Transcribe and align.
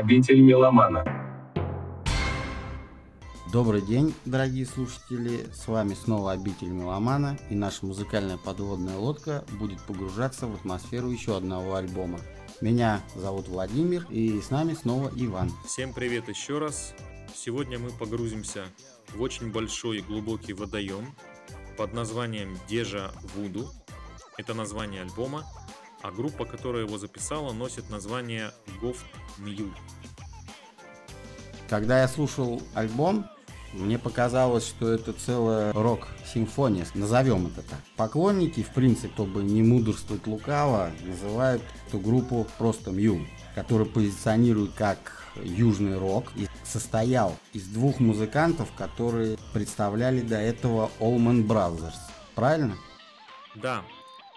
Обитель 0.00 0.40
меломана. 0.40 1.04
Добрый 3.52 3.82
день, 3.82 4.14
дорогие 4.24 4.64
слушатели! 4.64 5.46
С 5.52 5.68
вами 5.68 5.92
снова 5.92 6.32
обитель 6.32 6.68
меломана, 6.68 7.36
и 7.50 7.54
наша 7.54 7.84
музыкальная 7.84 8.38
подводная 8.38 8.96
лодка 8.96 9.44
будет 9.58 9.78
погружаться 9.82 10.46
в 10.46 10.54
атмосферу 10.54 11.10
еще 11.10 11.36
одного 11.36 11.74
альбома. 11.74 12.18
Меня 12.62 13.02
зовут 13.14 13.48
Владимир, 13.48 14.06
и 14.08 14.40
с 14.40 14.48
нами 14.48 14.72
снова 14.72 15.12
Иван. 15.14 15.52
Всем 15.66 15.92
привет 15.92 16.28
еще 16.28 16.58
раз! 16.58 16.94
Сегодня 17.34 17.78
мы 17.78 17.90
погрузимся 17.90 18.64
в 19.12 19.20
очень 19.20 19.52
большой 19.52 19.98
и 19.98 20.00
глубокий 20.02 20.54
водоем 20.54 21.14
под 21.76 21.92
названием 21.92 22.56
Дежа 22.70 23.10
Вуду. 23.34 23.68
Это 24.38 24.54
название 24.54 25.02
альбома, 25.02 25.44
а 26.02 26.10
группа, 26.10 26.44
которая 26.44 26.84
его 26.84 26.98
записала, 26.98 27.52
носит 27.52 27.90
название 27.90 28.52
Гофт 28.80 29.04
Мью. 29.38 29.72
Когда 31.68 32.00
я 32.00 32.08
слушал 32.08 32.60
альбом, 32.74 33.26
мне 33.72 33.98
показалось, 33.98 34.66
что 34.66 34.92
это 34.92 35.12
целая 35.12 35.72
рок-симфония, 35.72 36.84
назовем 36.94 37.46
это 37.46 37.62
так. 37.62 37.78
Поклонники, 37.96 38.62
в 38.62 38.70
принципе, 38.70 39.12
чтобы 39.14 39.44
не 39.44 39.62
мудрствовать 39.62 40.26
лукаво, 40.26 40.90
называют 41.04 41.62
эту 41.86 42.00
группу 42.00 42.46
просто 42.58 42.90
Мью, 42.90 43.26
который 43.54 43.86
позиционирует 43.86 44.72
как 44.72 45.20
южный 45.36 45.96
рок 45.96 46.32
и 46.34 46.48
состоял 46.64 47.36
из 47.52 47.66
двух 47.68 48.00
музыкантов, 48.00 48.68
которые 48.76 49.38
представляли 49.52 50.22
до 50.22 50.36
этого 50.36 50.90
Allman 50.98 51.46
Brothers. 51.46 51.94
Правильно? 52.34 52.76
Да, 53.54 53.84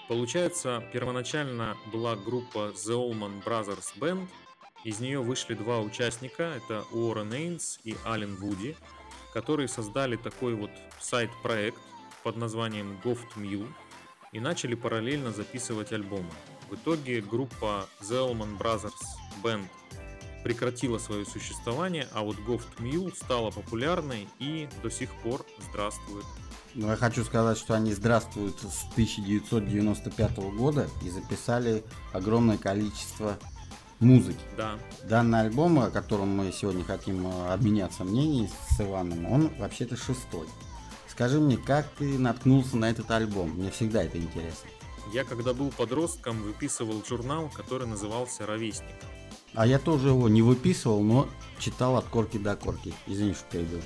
получается, 0.07 0.83
первоначально 0.93 1.77
была 1.91 2.15
группа 2.15 2.71
The 2.73 2.95
Allman 2.95 3.43
Brothers 3.43 3.97
Band, 3.97 4.27
из 4.83 4.99
нее 4.99 5.21
вышли 5.21 5.53
два 5.53 5.79
участника, 5.79 6.43
это 6.43 6.83
Уоррен 6.91 7.31
Эйнс 7.33 7.79
и 7.83 7.95
Ален 8.05 8.35
Вуди– 8.35 8.75
которые 9.33 9.67
создали 9.67 10.15
такой 10.15 10.53
вот 10.53 10.69
сайт-проект 10.99 11.79
под 12.23 12.37
названием 12.37 12.99
GoftMule 13.03 13.67
и 14.31 14.39
начали 14.39 14.75
параллельно 14.75 15.31
записывать 15.31 15.91
альбомы. 15.91 16.29
В 16.69 16.75
итоге 16.75 17.19
группа 17.19 17.89
The 18.01 18.29
Allman 18.29 18.57
Brothers 18.57 18.91
Band 19.43 19.65
прекратила 20.43 20.99
свое 20.99 21.25
существование, 21.25 22.07
а 22.13 22.21
вот 22.21 22.37
GoftMule 22.37 23.15
стала 23.15 23.49
популярной 23.49 24.27
и 24.39 24.69
до 24.83 24.91
сих 24.91 25.09
пор 25.23 25.45
здравствует. 25.69 26.25
Ну, 26.75 26.89
я 26.89 26.95
хочу 26.95 27.23
сказать, 27.23 27.57
что 27.57 27.75
они 27.75 27.93
здравствуют 27.93 28.59
с 28.59 28.83
1995 28.93 30.37
года 30.57 30.87
и 31.03 31.09
записали 31.09 31.83
огромное 32.13 32.57
количество 32.57 33.37
музыки. 33.99 34.39
Да. 34.57 34.79
Данный 35.03 35.41
альбом, 35.41 35.79
о 35.79 35.91
котором 35.91 36.35
мы 36.35 36.51
сегодня 36.51 36.83
хотим 36.83 37.27
э, 37.27 37.53
обменяться 37.53 38.03
мнением 38.03 38.49
с 38.71 38.81
Иваном, 38.81 39.25
он 39.31 39.51
вообще-то 39.59 39.95
шестой. 39.95 40.47
Скажи 41.07 41.39
мне, 41.39 41.57
как 41.57 41.87
ты 41.99 42.17
наткнулся 42.17 42.75
на 42.75 42.89
этот 42.89 43.09
альбом? 43.11 43.51
Мне 43.51 43.69
всегда 43.69 44.03
это 44.03 44.17
интересно. 44.17 44.69
Я 45.13 45.25
когда 45.25 45.53
был 45.53 45.69
подростком, 45.69 46.41
выписывал 46.41 47.03
журнал, 47.07 47.51
который 47.53 47.85
назывался 47.85 48.47
«Ровесник». 48.47 48.95
А 49.53 49.67
я 49.67 49.77
тоже 49.77 50.07
его 50.07 50.27
не 50.27 50.41
выписывал, 50.41 51.03
но 51.03 51.29
читал 51.59 51.97
от 51.97 52.05
корки 52.05 52.39
до 52.39 52.55
корки. 52.55 52.95
Извини, 53.05 53.35
что 53.35 53.43
перебил. 53.51 53.81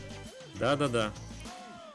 Да-да-да. 0.58 1.12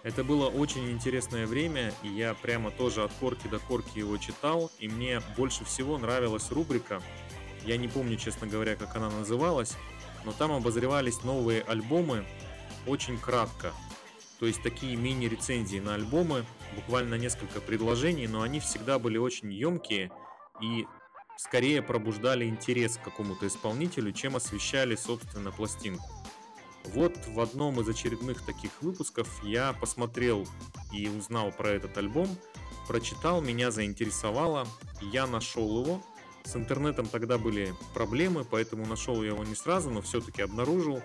Это 0.03 0.25
было 0.25 0.49
очень 0.49 0.91
интересное 0.91 1.47
время, 1.47 1.93
и 2.03 2.09
я 2.09 2.35
прямо 2.35 2.71
тоже 2.71 3.05
от 3.05 3.13
корки 3.13 3.47
до 3.49 3.59
корки 3.59 3.99
его 3.99 4.17
читал, 4.17 4.71
и 4.79 4.89
мне 4.89 5.21
больше 5.37 5.65
всего 5.65 5.97
нравилась 5.99 6.51
рубрика 6.51 7.01
я 7.65 7.77
не 7.77 7.89
помню, 7.89 8.17
честно 8.17 8.47
говоря, 8.47 8.77
как 8.77 8.97
она 8.97 9.11
называлась, 9.11 9.77
но 10.25 10.33
там 10.33 10.53
обозревались 10.53 11.23
новые 11.23 11.63
альбомы 11.63 12.25
очень 12.87 13.19
кратко. 13.19 13.73
То 14.41 14.47
есть 14.47 14.63
такие 14.63 14.97
мини-рецензии 14.97 15.79
на 15.79 15.95
альбомы, 15.95 16.45
буквально 16.75 17.15
несколько 17.15 17.61
предложений, 17.61 18.27
но 18.27 18.43
они 18.43 18.59
всегда 18.59 18.99
были 18.99 19.19
очень 19.19 19.53
емкие 19.53 20.11
и 20.61 20.87
скорее 21.37 21.83
пробуждали 21.83 22.45
интерес 22.47 22.97
к 22.97 23.05
какому-то 23.05 23.47
исполнителю, 23.47 24.13
чем 24.13 24.35
освещали, 24.35 24.97
собственно, 24.97 25.53
пластинку. 25.53 26.05
Вот 26.87 27.17
в 27.27 27.41
одном 27.41 27.81
из 27.81 27.89
очередных 27.89 28.43
таких 28.43 28.71
выпусков 28.83 29.29
я 29.43 29.73
посмотрел 29.73 30.47
и 30.93 31.09
узнал 31.09 31.53
про 31.53 31.71
этот 31.71 31.97
альбом, 31.97 32.29
прочитал, 32.89 33.41
меня 33.41 33.71
заинтересовало, 33.71 34.67
я 35.01 35.27
нашел 35.27 35.83
его, 35.83 36.03
с 36.45 36.57
интернетом 36.57 37.07
тогда 37.07 37.39
были 37.39 37.75
проблемы, 37.95 38.45
поэтому 38.45 38.85
нашел 38.87 39.23
я 39.23 39.31
его 39.31 39.45
не 39.45 39.55
сразу, 39.55 39.91
но 39.91 40.03
все-таки 40.03 40.43
обнаружил 40.43 41.01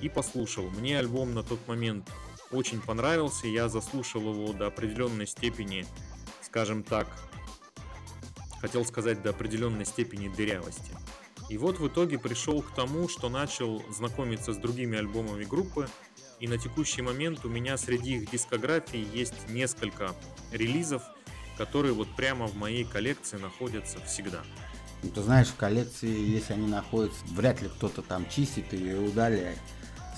и 0.00 0.08
послушал. 0.08 0.68
Мне 0.70 0.98
альбом 0.98 1.34
на 1.34 1.42
тот 1.42 1.66
момент 1.66 2.10
очень 2.50 2.80
понравился, 2.80 3.46
я 3.48 3.68
заслушал 3.68 4.20
его 4.22 4.52
до 4.52 4.66
определенной 4.66 5.26
степени, 5.26 5.86
скажем 6.42 6.82
так, 6.82 7.08
хотел 8.60 8.84
сказать 8.84 9.22
до 9.22 9.30
определенной 9.30 9.86
степени 9.86 10.28
дырявости. 10.28 10.92
И 11.48 11.58
вот 11.58 11.78
в 11.78 11.86
итоге 11.88 12.18
пришел 12.18 12.62
к 12.62 12.74
тому, 12.74 13.08
что 13.08 13.28
начал 13.28 13.82
знакомиться 13.90 14.52
с 14.52 14.56
другими 14.56 14.98
альбомами 14.98 15.44
группы, 15.44 15.88
и 16.40 16.48
на 16.48 16.58
текущий 16.58 17.02
момент 17.02 17.44
у 17.44 17.48
меня 17.48 17.76
среди 17.76 18.16
их 18.16 18.30
дискографии 18.30 19.06
есть 19.12 19.48
несколько 19.48 20.12
релизов, 20.52 21.02
которые 21.56 21.94
вот 21.94 22.08
прямо 22.16 22.46
в 22.46 22.56
моей 22.56 22.84
коллекции 22.84 23.36
находятся 23.36 23.98
всегда. 24.00 24.42
Ну, 25.02 25.10
ты 25.10 25.22
знаешь, 25.22 25.48
в 25.48 25.56
коллекции, 25.56 26.08
если 26.08 26.54
они 26.54 26.66
находятся, 26.66 27.18
вряд 27.32 27.60
ли 27.60 27.68
кто-то 27.68 28.02
там 28.02 28.28
чистит 28.28 28.72
и 28.72 28.94
удаляет. 28.94 29.58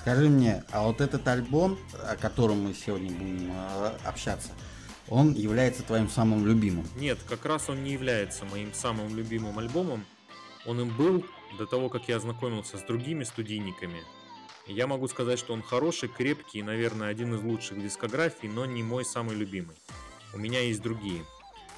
Скажи 0.00 0.28
мне, 0.28 0.62
а 0.70 0.86
вот 0.86 1.00
этот 1.00 1.26
альбом, 1.26 1.76
о 2.08 2.14
котором 2.16 2.62
мы 2.62 2.74
сегодня 2.74 3.10
будем 3.10 3.50
э, 3.50 3.96
общаться, 4.04 4.50
он 5.08 5.34
является 5.34 5.82
твоим 5.82 6.08
самым 6.08 6.46
любимым? 6.46 6.86
Нет, 6.96 7.18
как 7.28 7.44
раз 7.44 7.68
он 7.68 7.82
не 7.82 7.92
является 7.92 8.44
моим 8.44 8.72
самым 8.72 9.16
любимым 9.16 9.58
альбомом. 9.58 10.04
Он 10.66 10.80
им 10.80 10.96
был 10.96 11.24
до 11.58 11.66
того, 11.66 11.88
как 11.88 12.08
я 12.08 12.16
ознакомился 12.16 12.78
с 12.78 12.82
другими 12.82 13.24
студийниками. 13.24 14.02
Я 14.66 14.86
могу 14.86 15.06
сказать, 15.06 15.38
что 15.38 15.52
он 15.52 15.62
хороший, 15.62 16.08
крепкий 16.08 16.58
и, 16.58 16.62
наверное, 16.62 17.08
один 17.08 17.34
из 17.34 17.42
лучших 17.42 17.80
дискографий, 17.80 18.48
но 18.48 18.66
не 18.66 18.82
мой 18.82 19.04
самый 19.04 19.36
любимый. 19.36 19.76
У 20.34 20.38
меня 20.38 20.60
есть 20.60 20.82
другие. 20.82 21.24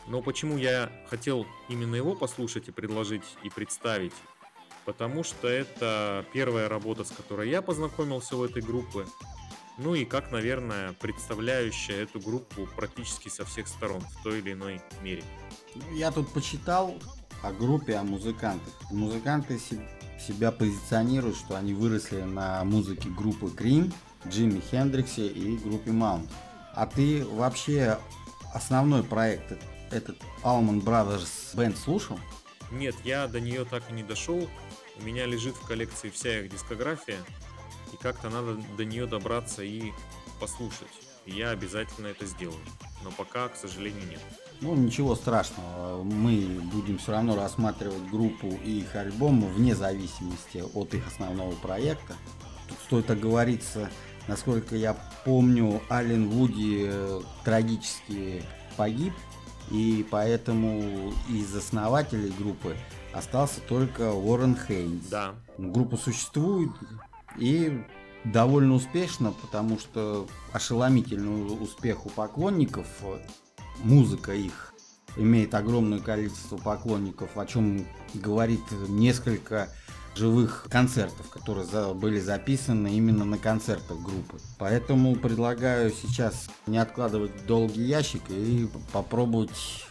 Но 0.06 0.22
почему 0.22 0.56
я 0.56 0.90
хотел 1.10 1.46
именно 1.68 1.96
его 1.96 2.14
послушать 2.14 2.68
и 2.68 2.72
предложить 2.72 3.24
и 3.42 3.50
представить? 3.50 4.14
Потому 4.86 5.22
что 5.22 5.48
это 5.48 6.24
первая 6.32 6.66
работа, 6.66 7.04
с 7.04 7.10
которой 7.10 7.50
я 7.50 7.60
познакомился 7.60 8.36
в 8.36 8.42
этой 8.42 8.62
группе. 8.62 9.04
Ну 9.76 9.94
и 9.94 10.06
как, 10.06 10.32
наверное, 10.32 10.94
представляющая 10.94 12.02
эту 12.02 12.20
группу 12.20 12.66
практически 12.74 13.28
со 13.28 13.44
всех 13.44 13.68
сторон, 13.68 14.00
в 14.00 14.22
той 14.24 14.38
или 14.38 14.54
иной 14.54 14.80
мере. 15.02 15.22
Я 15.92 16.10
тут 16.10 16.32
почитал 16.32 16.98
о 17.42 17.52
группе, 17.52 17.96
о 17.96 18.04
музыкантах. 18.04 18.74
Музыканты 18.90 19.58
себя 20.18 20.52
позиционируют, 20.52 21.36
что 21.36 21.56
они 21.56 21.74
выросли 21.74 22.22
на 22.22 22.64
музыке 22.64 23.08
группы 23.08 23.46
Cream, 23.46 23.92
Джимми 24.26 24.60
Хендриксе 24.60 25.26
и 25.26 25.56
группе 25.56 25.92
Маунт. 25.92 26.30
А 26.74 26.86
ты 26.86 27.24
вообще 27.24 27.98
основной 28.52 29.02
проект 29.02 29.52
этот 29.90 30.18
Allman 30.42 30.82
Brothers 30.82 31.54
Band 31.54 31.76
слушал? 31.76 32.18
Нет, 32.70 32.94
я 33.04 33.26
до 33.26 33.40
нее 33.40 33.64
так 33.64 33.82
и 33.90 33.92
не 33.92 34.02
дошел. 34.02 34.48
У 34.98 35.02
меня 35.02 35.26
лежит 35.26 35.54
в 35.54 35.66
коллекции 35.66 36.10
вся 36.10 36.40
их 36.40 36.50
дискография, 36.50 37.18
и 37.92 37.96
как-то 37.96 38.28
надо 38.28 38.56
до 38.76 38.84
нее 38.84 39.06
добраться 39.06 39.62
и 39.62 39.92
послушать. 40.40 40.88
И 41.24 41.32
я 41.32 41.50
обязательно 41.50 42.08
это 42.08 42.26
сделаю. 42.26 42.60
Но 43.04 43.10
пока, 43.10 43.48
к 43.48 43.56
сожалению, 43.56 44.06
нет. 44.08 44.20
Ну, 44.60 44.74
ничего 44.74 45.14
страшного. 45.14 46.02
Мы 46.02 46.60
будем 46.72 46.98
все 46.98 47.12
равно 47.12 47.36
рассматривать 47.36 48.10
группу 48.10 48.48
и 48.64 48.80
их 48.80 48.96
альбомы 48.96 49.46
вне 49.48 49.74
зависимости 49.74 50.64
от 50.74 50.94
их 50.94 51.06
основного 51.06 51.52
проекта. 51.52 52.14
Тут 52.68 52.78
стоит 52.86 53.10
оговориться, 53.10 53.88
насколько 54.26 54.74
я 54.74 54.96
помню, 55.24 55.80
Ален 55.90 56.28
Вуди 56.28 56.86
э, 56.88 57.20
трагически 57.44 58.42
погиб 58.76 59.12
и 59.70 60.06
поэтому 60.10 61.12
из 61.28 61.54
основателей 61.54 62.32
группы 62.38 62.76
остался 63.12 63.60
только 63.60 64.12
Уоррен 64.12 64.56
Хейнс. 64.56 65.06
Да. 65.08 65.34
Группа 65.56 65.96
существует 65.96 66.70
и 67.36 67.84
довольно 68.24 68.74
успешно, 68.74 69.32
потому 69.32 69.78
что 69.78 70.26
ошеломительный 70.52 71.46
успех 71.62 72.06
у 72.06 72.08
поклонников, 72.08 72.86
музыка 73.82 74.34
их 74.34 74.74
имеет 75.16 75.54
огромное 75.54 75.98
количество 75.98 76.56
поклонников, 76.56 77.36
о 77.36 77.46
чем 77.46 77.86
говорит 78.14 78.60
несколько 78.88 79.68
живых 80.14 80.66
концертов, 80.70 81.28
которые 81.30 81.64
за, 81.64 81.94
были 81.94 82.20
записаны 82.20 82.88
именно 82.94 83.24
на 83.24 83.38
концертах 83.38 83.98
группы. 83.98 84.38
Поэтому 84.58 85.14
предлагаю 85.16 85.92
сейчас 85.92 86.48
не 86.66 86.78
откладывать 86.78 87.46
долгий 87.46 87.84
ящик 87.84 88.22
и 88.28 88.68
попробовать 88.92 89.84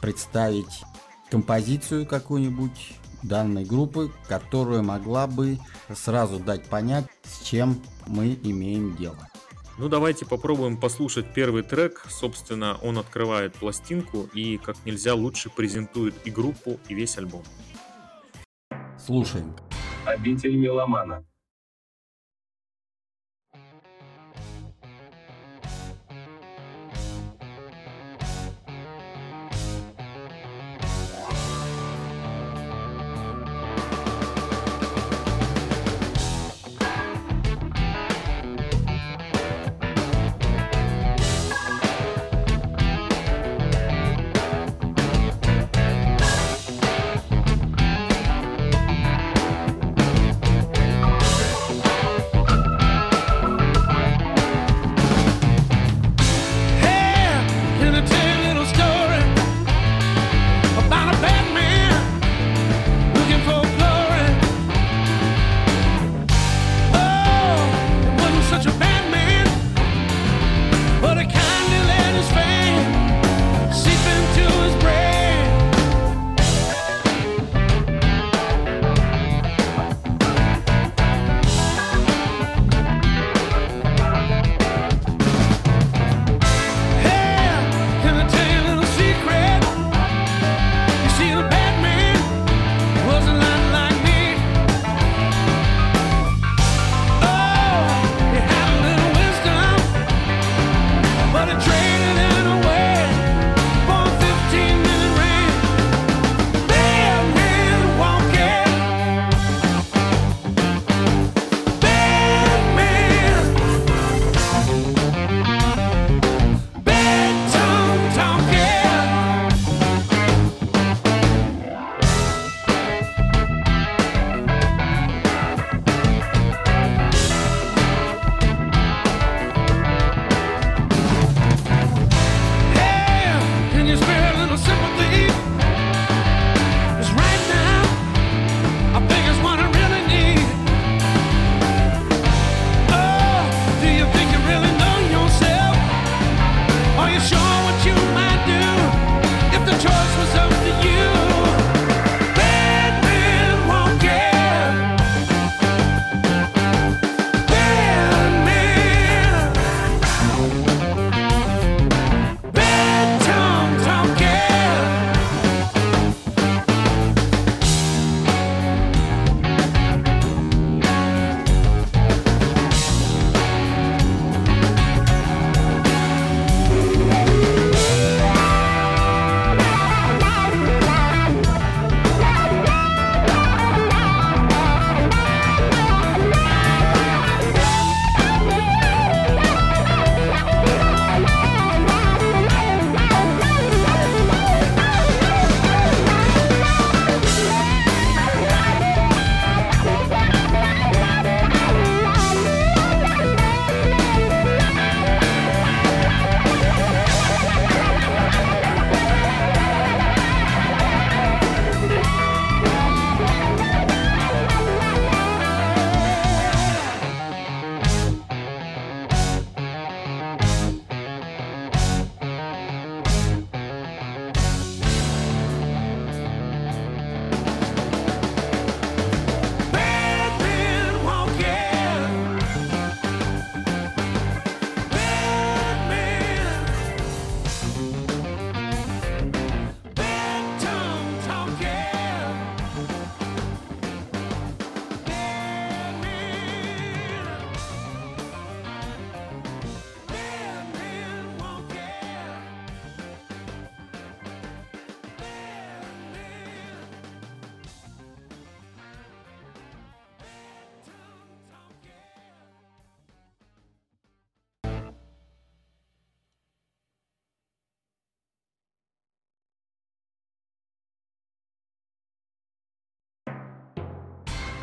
представить 0.00 0.82
композицию 1.30 2.06
какую-нибудь 2.06 2.94
данной 3.22 3.64
группы, 3.64 4.12
которая 4.28 4.82
могла 4.82 5.26
бы 5.26 5.58
сразу 5.94 6.38
дать 6.38 6.66
понять, 6.66 7.06
с 7.24 7.44
чем 7.44 7.80
мы 8.06 8.38
имеем 8.42 8.96
дело. 8.96 9.28
Ну 9.76 9.88
давайте 9.88 10.24
попробуем 10.24 10.76
послушать 10.76 11.26
первый 11.34 11.64
трек. 11.64 12.06
Собственно, 12.08 12.78
он 12.82 12.96
открывает 12.96 13.54
пластинку 13.54 14.28
и 14.32 14.56
как 14.58 14.76
нельзя 14.84 15.14
лучше 15.14 15.50
презентует 15.50 16.14
и 16.24 16.30
группу, 16.30 16.78
и 16.88 16.94
весь 16.94 17.18
альбом. 17.18 17.42
Слушаем. 18.98 19.54
Обитель 20.04 20.56
меломана. 20.56 21.24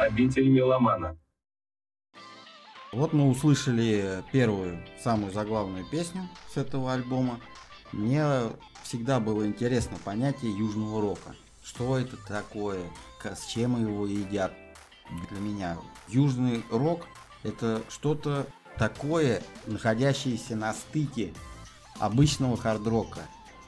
Обитель 0.02 0.50
меломана. 0.50 1.16
Вот 2.92 3.14
мы 3.14 3.30
услышали 3.30 4.24
первую, 4.32 4.84
самую 5.00 5.32
заглавную 5.32 5.86
песню 5.92 6.28
с 6.52 6.58
этого 6.58 6.92
альбома. 6.92 7.40
Мне 7.92 8.26
всегда 8.82 9.20
было 9.20 9.46
интересно 9.46 9.98
понятие 10.04 10.58
южного 10.58 11.02
рока. 11.02 11.36
Что 11.64 12.00
это 12.00 12.18
такое, 12.28 12.82
с 13.24 13.46
чем 13.46 13.80
его 13.80 14.08
едят. 14.08 14.52
Для 15.30 15.40
меня 15.40 15.78
южный 16.08 16.64
рок 16.72 17.06
это 17.44 17.84
что-то 17.88 18.48
такое, 18.80 19.44
находящееся 19.68 20.56
на 20.56 20.74
стыке 20.74 21.32
обычного 22.00 22.58
хард-рока 22.58 23.22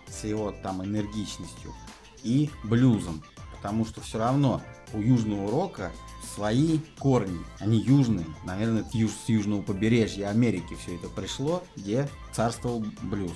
с 0.07 0.23
его 0.23 0.51
там 0.51 0.83
энергичностью 0.83 1.75
и 2.23 2.49
блюзом 2.63 3.23
потому 3.63 3.86
что 3.86 4.01
все 4.01 4.20
равно 4.20 4.62
у 4.91 5.00
южного 5.00 5.50
рока 5.50 5.93
свои 6.36 6.79
корни. 7.00 7.39
Они 7.60 7.79
южные. 7.79 8.25
Наверное, 8.43 8.84
юж, 8.91 9.12
с 9.12 9.29
южного 9.29 9.62
побережья 9.62 10.27
Америки 10.27 10.75
все 10.84 10.98
это 10.98 11.08
пришло, 11.08 11.63
где 11.77 12.10
царствовал 12.34 12.86
блюз. 13.03 13.32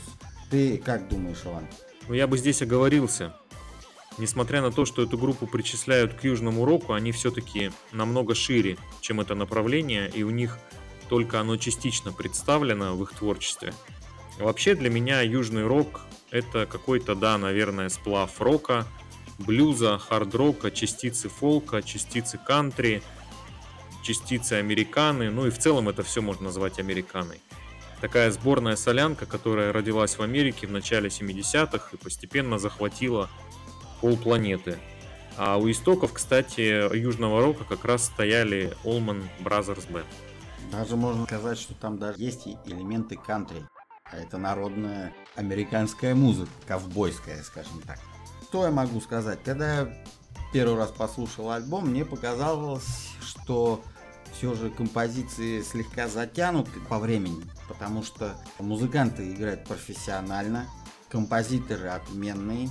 Ты 0.50 0.80
как 0.80 1.08
думаешь, 1.08 1.44
Иван? 1.46 1.66
Ну, 2.10 2.14
я 2.14 2.28
бы 2.28 2.38
здесь 2.38 2.62
оговорился. 2.62 3.38
Несмотря 4.18 4.62
на 4.62 4.70
то, 4.70 4.84
что 4.84 5.02
эту 5.02 5.18
группу 5.18 5.48
причисляют 5.48 6.14
к 6.16 6.26
южному 6.26 6.66
року, 6.66 6.92
они 6.92 7.14
все-таки 7.14 7.72
намного 7.94 8.36
шире, 8.36 8.78
чем 9.00 9.22
это 9.22 9.34
направление, 9.34 10.10
и 10.10 10.24
у 10.24 10.30
них 10.30 10.58
только 11.08 11.40
оно 11.40 11.56
частично 11.56 12.12
представлено 12.12 12.98
в 12.98 13.04
их 13.04 13.14
творчестве. 13.14 13.74
Вообще 14.40 14.76
для 14.76 14.90
меня 14.90 15.22
южный 15.22 15.66
рок 15.66 16.02
это 16.32 16.66
какой-то, 16.66 17.16
да, 17.16 17.38
наверное, 17.38 17.88
сплав 17.88 18.42
рока, 18.42 18.86
блюза, 19.40 19.98
хард-рока, 19.98 20.72
частицы 20.72 21.30
фолка, 21.30 21.82
частицы 21.82 22.38
кантри, 22.38 23.04
частицы 24.04 24.54
американы, 24.54 25.30
ну 25.30 25.48
и 25.48 25.50
в 25.50 25.58
целом 25.58 25.90
это 25.90 26.04
все 26.04 26.22
можно 26.22 26.46
назвать 26.46 26.80
американой. 26.80 27.42
Такая 28.02 28.32
сборная 28.32 28.76
солянка, 28.76 29.26
которая 29.26 29.74
родилась 29.74 30.18
в 30.18 30.22
Америке 30.22 30.68
в 30.68 30.72
начале 30.72 31.10
70-х 31.10 31.90
и 31.94 31.98
постепенно 31.98 32.60
захватила 32.60 33.30
полпланеты. 34.02 34.78
А 35.36 35.58
у 35.58 35.70
истоков, 35.70 36.14
кстати, 36.14 36.96
южного 36.96 37.42
рока 37.42 37.64
как 37.64 37.86
раз 37.86 38.06
стояли 38.06 38.76
Allman 38.84 39.24
Brothers 39.40 39.88
Band. 39.90 40.06
Даже 40.72 40.96
можно 40.96 41.26
сказать, 41.26 41.58
что 41.58 41.74
там 41.74 41.98
даже 41.98 42.22
есть 42.22 42.48
элементы 42.66 43.18
кантри. 43.18 43.64
А 44.04 44.18
это 44.18 44.38
народная 44.38 45.14
американская 45.36 46.16
музыка, 46.16 46.52
ковбойская, 46.68 47.42
скажем 47.44 47.82
так. 47.86 48.00
Что 48.48 48.64
я 48.64 48.72
могу 48.72 49.02
сказать? 49.02 49.40
Когда 49.44 49.82
я 49.82 49.94
первый 50.54 50.78
раз 50.78 50.90
послушал 50.92 51.52
альбом, 51.52 51.90
мне 51.90 52.06
показалось, 52.06 53.10
что 53.22 53.84
все 54.32 54.54
же 54.54 54.70
композиции 54.70 55.62
слегка 55.62 56.08
затянуты 56.08 56.80
по 56.88 56.98
времени, 56.98 57.44
потому 57.68 58.04
что 58.04 58.38
музыканты 58.60 59.34
играют 59.34 59.66
профессионально, 59.66 60.66
композиторы 61.10 61.90
отменные, 61.90 62.70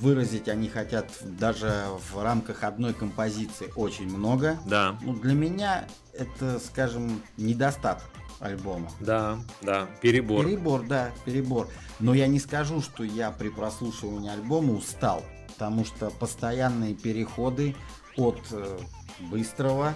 выразить 0.00 0.48
они 0.48 0.68
хотят 0.68 1.10
даже 1.22 1.86
в 2.12 2.22
рамках 2.22 2.62
одной 2.62 2.94
композиции 2.94 3.72
очень 3.74 4.16
много. 4.16 4.60
Да. 4.64 4.96
Ну, 5.02 5.14
для 5.14 5.34
меня 5.34 5.88
это, 6.12 6.60
скажем, 6.60 7.20
недостаток 7.36 8.08
альбома. 8.40 8.90
Да, 9.00 9.38
да, 9.62 9.86
перебор. 10.00 10.44
Перебор, 10.44 10.86
да, 10.86 11.12
перебор. 11.24 11.68
Но 12.00 12.14
я 12.14 12.26
не 12.26 12.40
скажу, 12.40 12.80
что 12.80 13.04
я 13.04 13.30
при 13.30 13.50
прослушивании 13.50 14.30
альбома 14.30 14.72
устал, 14.72 15.22
потому 15.48 15.84
что 15.84 16.10
постоянные 16.10 16.94
переходы 16.94 17.76
от 18.16 18.40
э, 18.50 18.78
быстрого 19.30 19.94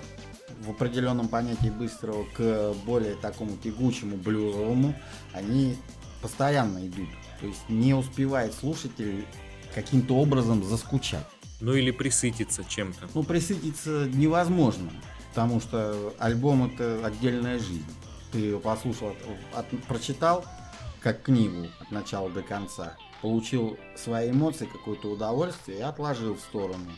в 0.60 0.70
определенном 0.70 1.28
понятии 1.28 1.70
быстрого 1.70 2.26
к 2.36 2.74
более 2.84 3.16
такому 3.16 3.56
тягучему 3.56 4.16
блюзовому, 4.16 4.94
они 5.32 5.76
постоянно 6.22 6.86
идут. 6.86 7.08
То 7.40 7.46
есть 7.46 7.68
не 7.68 7.94
успевает 7.94 8.54
слушатель 8.54 9.26
каким-то 9.74 10.16
образом 10.16 10.62
заскучать. 10.62 11.26
Ну 11.60 11.74
или 11.74 11.90
присытиться 11.90 12.62
чем-то. 12.64 13.08
Ну, 13.14 13.22
присытиться 13.22 14.06
невозможно, 14.12 14.90
потому 15.30 15.60
что 15.60 16.14
альбом 16.18 16.66
это 16.66 17.00
отдельная 17.04 17.58
жизнь 17.58 17.84
ты 18.34 18.40
ее 18.40 18.58
послушал, 18.58 19.10
от, 19.52 19.72
от, 19.72 19.82
прочитал 19.84 20.44
как 21.00 21.22
книгу 21.22 21.68
от 21.78 21.92
начала 21.92 22.28
до 22.28 22.42
конца, 22.42 22.96
получил 23.22 23.78
свои 23.94 24.30
эмоции, 24.30 24.66
какое-то 24.66 25.12
удовольствие 25.12 25.78
и 25.78 25.82
отложил 25.82 26.34
в 26.34 26.40
сторону. 26.40 26.90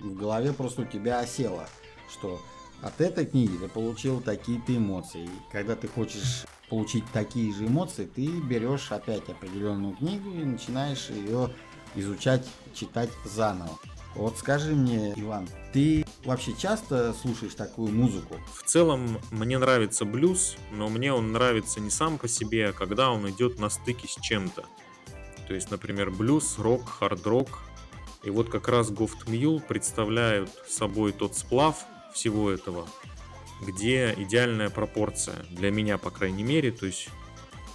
В 0.00 0.14
голове 0.14 0.54
просто 0.54 0.82
у 0.82 0.84
тебя 0.86 1.20
осело, 1.20 1.68
что 2.10 2.40
от 2.80 3.02
этой 3.02 3.26
книги 3.26 3.54
ты 3.58 3.68
получил 3.68 4.22
такие-то 4.22 4.74
эмоции. 4.74 5.24
И 5.24 5.52
когда 5.52 5.76
ты 5.76 5.88
хочешь 5.88 6.46
получить 6.70 7.04
такие 7.12 7.52
же 7.52 7.66
эмоции, 7.66 8.06
ты 8.06 8.26
берешь 8.26 8.90
опять 8.90 9.28
определенную 9.28 9.94
книгу 9.94 10.30
и 10.30 10.42
начинаешь 10.42 11.10
ее 11.10 11.50
изучать, 11.96 12.46
читать 12.72 13.10
заново. 13.26 13.78
Вот 14.14 14.36
скажи 14.38 14.74
мне, 14.74 15.12
Иван, 15.16 15.48
ты 15.72 16.04
вообще 16.24 16.52
часто 16.52 17.14
слушаешь 17.14 17.54
такую 17.54 17.92
музыку? 17.92 18.36
В 18.54 18.62
целом, 18.64 19.18
мне 19.30 19.58
нравится 19.58 20.04
блюз, 20.04 20.56
но 20.72 20.88
мне 20.88 21.12
он 21.12 21.32
нравится 21.32 21.80
не 21.80 21.90
сам 21.90 22.18
по 22.18 22.26
себе, 22.26 22.70
а 22.70 22.72
когда 22.72 23.10
он 23.10 23.28
идет 23.30 23.60
на 23.60 23.68
стыке 23.68 24.08
с 24.08 24.14
чем-то. 24.20 24.64
То 25.46 25.54
есть, 25.54 25.70
например, 25.70 26.10
блюз, 26.10 26.58
рок, 26.58 26.88
хард-рок. 26.88 27.60
И 28.24 28.30
вот 28.30 28.50
как 28.50 28.68
раз 28.68 28.90
Goft 28.90 29.26
Mule 29.26 29.60
представляют 29.60 30.50
собой 30.68 31.12
тот 31.12 31.36
сплав 31.36 31.86
всего 32.12 32.50
этого, 32.50 32.88
где 33.64 34.14
идеальная 34.16 34.70
пропорция, 34.70 35.36
для 35.50 35.70
меня, 35.70 35.98
по 35.98 36.10
крайней 36.10 36.42
мере, 36.42 36.72
то 36.72 36.86
есть 36.86 37.08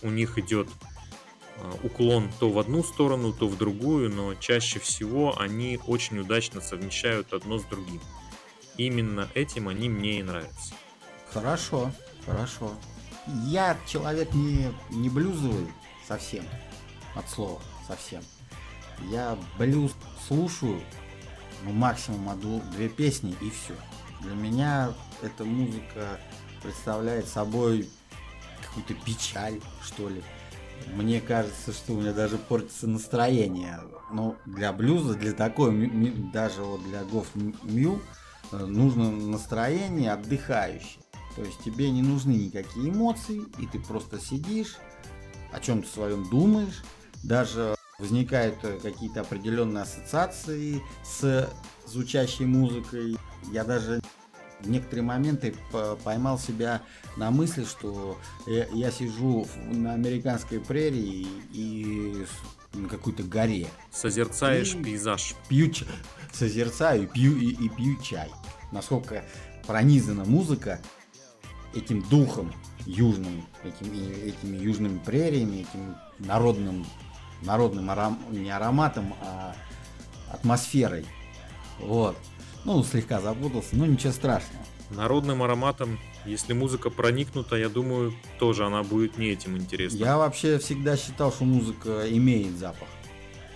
у 0.02 0.10
них 0.10 0.38
идет 0.38 0.68
уклон 1.84 2.32
то 2.40 2.50
в 2.50 2.60
одну 2.60 2.84
сторону, 2.84 3.34
то 3.34 3.48
в 3.48 3.58
другую, 3.58 4.10
но 4.10 4.36
чаще 4.36 4.80
всего 4.80 5.40
они 5.40 5.80
очень 5.88 6.20
удачно 6.20 6.62
совмещают 6.62 7.34
одно 7.34 7.60
с 7.60 7.64
другим. 7.64 8.02
Именно 8.78 9.30
этим 9.34 9.68
они 9.68 9.90
мне 9.90 10.20
и 10.20 10.24
нравятся. 10.24 10.74
Хорошо, 11.32 11.92
хорошо. 12.26 12.72
Я 13.46 13.78
человек 13.88 14.34
не, 14.34 14.74
не 14.90 15.10
блюзовый 15.10 15.68
совсем, 16.08 16.46
от 17.16 17.30
слова 17.30 17.62
совсем. 17.88 18.22
Я 19.10 19.38
блюз 19.58 19.94
слушаю, 20.28 20.82
ну 21.64 21.72
максимум 21.72 22.30
одну, 22.30 22.62
две 22.72 22.90
песни 22.90 23.36
и 23.42 23.50
все. 23.50 23.76
Для 24.22 24.36
меня 24.36 24.94
эта 25.22 25.44
музыка 25.44 26.20
представляет 26.62 27.28
собой 27.28 27.90
какую-то 28.62 28.94
печаль, 29.06 29.60
что 29.82 30.10
ли 30.10 30.24
мне 30.96 31.22
кажется, 31.22 31.72
что 31.72 31.94
у 31.94 32.02
меня 32.02 32.14
даже 32.14 32.38
портится 32.38 32.88
настроение. 32.88 33.80
Но 34.12 34.36
для 34.46 34.72
блюза, 34.74 35.16
для 35.16 35.34
такой, 35.34 35.90
даже 36.32 36.62
вот 36.62 36.84
для 36.84 37.04
Гоф 37.04 37.28
Мю, 37.64 38.00
э, 38.52 38.58
нужно 38.58 39.12
настроение 39.12 40.12
отдыхающее. 40.12 41.02
То 41.36 41.44
есть 41.44 41.64
тебе 41.64 41.90
не 41.90 42.04
нужны 42.04 42.32
никакие 42.32 42.90
эмоции, 42.90 43.42
и 43.58 43.66
ты 43.66 43.80
просто 43.80 44.20
сидишь, 44.20 44.78
о 45.52 45.60
чем-то 45.60 45.88
своем 45.88 46.30
думаешь, 46.30 46.84
даже 47.24 47.76
возникают 48.00 48.56
э, 48.64 48.80
какие-то 48.82 49.22
определенные 49.22 49.84
ассоциации 49.84 50.82
с 51.04 51.50
звучащей 51.88 52.46
музыкой. 52.46 53.18
Я 53.52 53.64
даже 53.64 54.02
в 54.64 54.70
некоторые 54.70 55.04
моменты 55.04 55.56
поймал 56.04 56.40
себя 56.40 56.82
на 57.18 57.32
мысли, 57.32 57.66
что 57.66 58.18
я 58.48 58.92
сижу 58.92 59.48
на 59.72 59.94
американской 59.94 60.60
прерии 60.60 61.28
и 61.52 62.26
на 62.74 62.90
какой-то 62.90 63.24
горе. 63.24 63.68
Созерцаешь 63.92 64.74
и 64.74 64.84
пейзаж. 64.84 65.36
Пью, 65.48 65.72
созерцаю, 66.32 67.08
пью 67.08 67.38
и, 67.38 67.50
и 67.52 67.70
пью 67.70 68.02
чай. 68.02 68.32
Насколько 68.72 69.24
пронизана 69.68 70.26
музыка 70.26 70.80
этим 71.76 72.02
духом 72.10 72.54
южным, 72.86 73.46
этим, 73.64 73.94
этими 73.94 74.58
южными 74.58 75.00
прериями, 75.00 75.62
этим 75.62 75.96
народным, 76.20 76.86
народным 77.42 77.90
аром, 77.90 78.20
не 78.32 78.50
ароматом, 78.50 79.14
а 79.22 79.56
атмосферой. 80.32 81.06
Вот. 81.80 82.18
Ну, 82.66 82.84
слегка 82.84 83.20
запутался, 83.20 83.76
но 83.76 83.86
ничего 83.86 84.14
страшного. 84.14 84.64
Народным 84.90 85.42
ароматом, 85.44 86.00
если 86.26 86.54
музыка 86.54 86.90
проникнута, 86.90 87.56
я 87.56 87.68
думаю, 87.68 88.14
тоже 88.40 88.66
она 88.66 88.84
будет 88.84 89.18
не 89.18 89.28
этим 89.28 89.58
интересна. 89.58 89.98
Я 89.98 90.18
вообще 90.18 90.60
всегда 90.60 90.96
считал, 90.96 91.32
что 91.32 91.46
музыка 91.46 92.06
имеет 92.10 92.58
запах. 92.58 92.88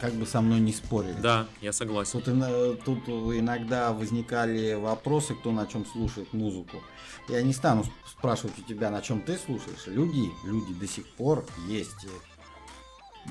Как 0.02 0.14
бы 0.14 0.26
со 0.26 0.42
мной 0.42 0.60
не 0.60 0.74
спорили. 0.74 1.16
Да, 1.22 1.48
я 1.62 1.74
согласен. 1.74 2.22
Тут, 2.22 2.84
тут 2.84 3.08
иногда 3.08 3.94
возникали 3.94 4.74
вопросы, 4.76 5.34
кто 5.34 5.52
на 5.52 5.66
чем 5.66 5.86
слушает 5.86 6.34
музыку. 6.34 6.84
Я 7.30 7.42
не 7.42 7.54
стану 7.54 7.84
спрашивать 8.08 8.60
у 8.60 8.62
тебя, 8.62 8.92
на 8.92 9.02
чем 9.02 9.22
ты 9.22 9.38
слушаешь. 9.38 9.88
Люди, 9.88 10.30
люди 10.46 10.74
до 10.74 10.88
сих 10.88 11.08
пор 11.08 11.46
есть. 11.68 12.06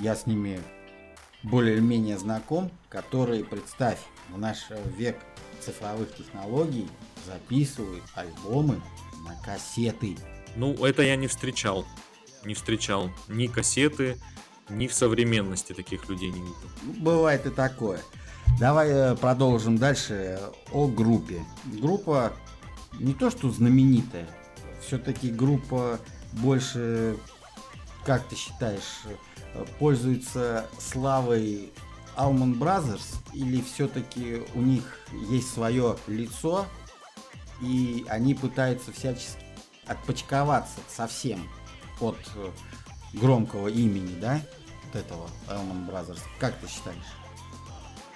Я 0.00 0.16
с 0.16 0.26
ними 0.26 0.60
более-менее 1.44 2.18
знаком, 2.18 2.72
которые, 2.88 3.44
представь, 3.44 4.00
в 4.30 4.38
наш 4.38 4.58
век 4.96 5.16
цифровых 5.60 6.14
технологий 6.14 6.88
записывают 7.26 8.04
альбомы 8.14 8.80
на 9.26 9.34
кассеты. 9.44 10.16
Ну, 10.54 10.72
это 10.84 11.02
я 11.02 11.16
не 11.16 11.26
встречал. 11.26 11.84
Не 12.44 12.54
встречал 12.54 13.10
ни 13.28 13.46
кассеты, 13.46 14.16
ни 14.68 14.86
в 14.86 14.94
современности 14.94 15.72
таких 15.72 16.08
людей 16.08 16.30
не 16.30 16.40
видел. 16.40 16.54
Ну, 16.82 16.92
бывает 16.94 17.46
и 17.46 17.50
такое. 17.50 18.00
Давай 18.58 18.88
э, 18.90 19.16
продолжим 19.16 19.76
дальше 19.76 20.40
о 20.72 20.86
группе. 20.86 21.44
Группа 21.64 22.32
не 22.98 23.12
то 23.12 23.30
что 23.30 23.50
знаменитая, 23.50 24.26
все-таки 24.80 25.30
группа 25.30 25.98
больше, 26.32 27.16
как 28.04 28.26
ты 28.28 28.36
считаешь, 28.36 29.02
э, 29.54 29.64
пользуется 29.78 30.66
славой 30.78 31.72
Almond 32.16 32.58
Brothers 32.58 33.16
или 33.32 33.60
все-таки 33.60 34.42
у 34.54 34.60
них 34.60 34.98
есть 35.30 35.52
свое 35.52 35.96
лицо 36.06 36.66
и 37.60 38.04
они 38.08 38.34
пытаются 38.34 38.92
всячески 38.92 39.44
отпочковаться 39.86 40.80
совсем 40.88 41.48
от 42.00 42.18
э, 42.34 42.50
громкого 43.14 43.68
имени, 43.68 44.18
да, 44.20 44.40
вот 44.84 44.96
этого 44.96 45.30
Almond 45.48 45.88
Brothers. 45.88 46.20
Как 46.38 46.56
ты 46.58 46.68
считаешь? 46.68 46.98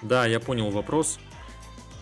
Да, 0.01 0.25
я 0.25 0.39
понял 0.39 0.69
вопрос. 0.69 1.19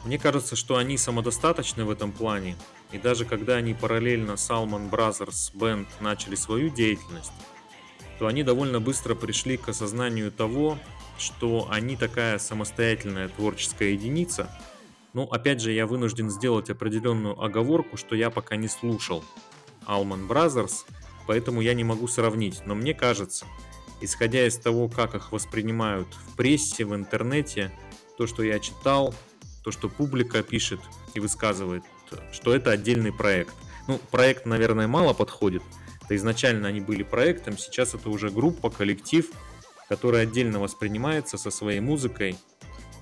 Мне 0.05 0.17
кажется, 0.17 0.55
что 0.55 0.77
они 0.77 0.97
самодостаточны 0.97 1.83
в 1.83 1.89
этом 1.89 2.11
плане, 2.11 2.55
и 2.91 2.97
даже 2.97 3.25
когда 3.25 3.55
они 3.55 3.73
параллельно 3.73 4.37
с 4.37 4.49
Alman 4.49 4.89
Brothers 4.89 5.53
Band 5.53 5.87
начали 5.99 6.35
свою 6.35 6.69
деятельность, 6.69 7.33
то 8.17 8.27
они 8.27 8.43
довольно 8.43 8.79
быстро 8.79 9.15
пришли 9.15 9.57
к 9.57 9.69
осознанию 9.69 10.31
того, 10.31 10.77
что 11.19 11.67
они 11.69 11.95
такая 11.95 12.39
самостоятельная 12.39 13.27
творческая 13.29 13.91
единица. 13.91 14.49
Ну, 15.13 15.23
опять 15.23 15.61
же, 15.61 15.71
я 15.71 15.85
вынужден 15.87 16.29
сделать 16.29 16.69
определенную 16.69 17.41
оговорку, 17.41 17.97
что 17.97 18.15
я 18.15 18.29
пока 18.29 18.55
не 18.55 18.67
слушал 18.67 19.23
Alman 19.85 20.27
Brothers, 20.27 20.85
поэтому 21.27 21.61
я 21.61 21.73
не 21.73 21.83
могу 21.83 22.07
сравнить. 22.07 22.61
Но 22.65 22.75
мне 22.75 22.93
кажется, 22.93 23.45
исходя 24.01 24.45
из 24.45 24.57
того, 24.57 24.87
как 24.87 25.15
их 25.15 25.31
воспринимают 25.31 26.07
в 26.13 26.35
прессе, 26.35 26.85
в 26.85 26.95
интернете, 26.95 27.71
то, 28.17 28.27
что 28.27 28.43
я 28.43 28.59
читал, 28.59 29.13
то, 29.63 29.71
что 29.71 29.89
публика 29.89 30.43
пишет 30.43 30.79
и 31.13 31.19
высказывает, 31.19 31.83
что 32.31 32.55
это 32.55 32.71
отдельный 32.71 33.11
проект. 33.11 33.53
Ну, 33.87 33.99
проект, 34.11 34.45
наверное, 34.45 34.87
мало 34.87 35.13
подходит. 35.13 35.63
Это 36.05 36.15
изначально 36.15 36.67
они 36.67 36.81
были 36.81 37.03
проектом, 37.03 37.57
сейчас 37.57 37.93
это 37.93 38.09
уже 38.09 38.29
группа, 38.29 38.69
коллектив, 38.69 39.29
который 39.89 40.21
отдельно 40.21 40.59
воспринимается 40.59 41.37
со 41.37 41.51
своей 41.51 41.79
музыкой, 41.79 42.37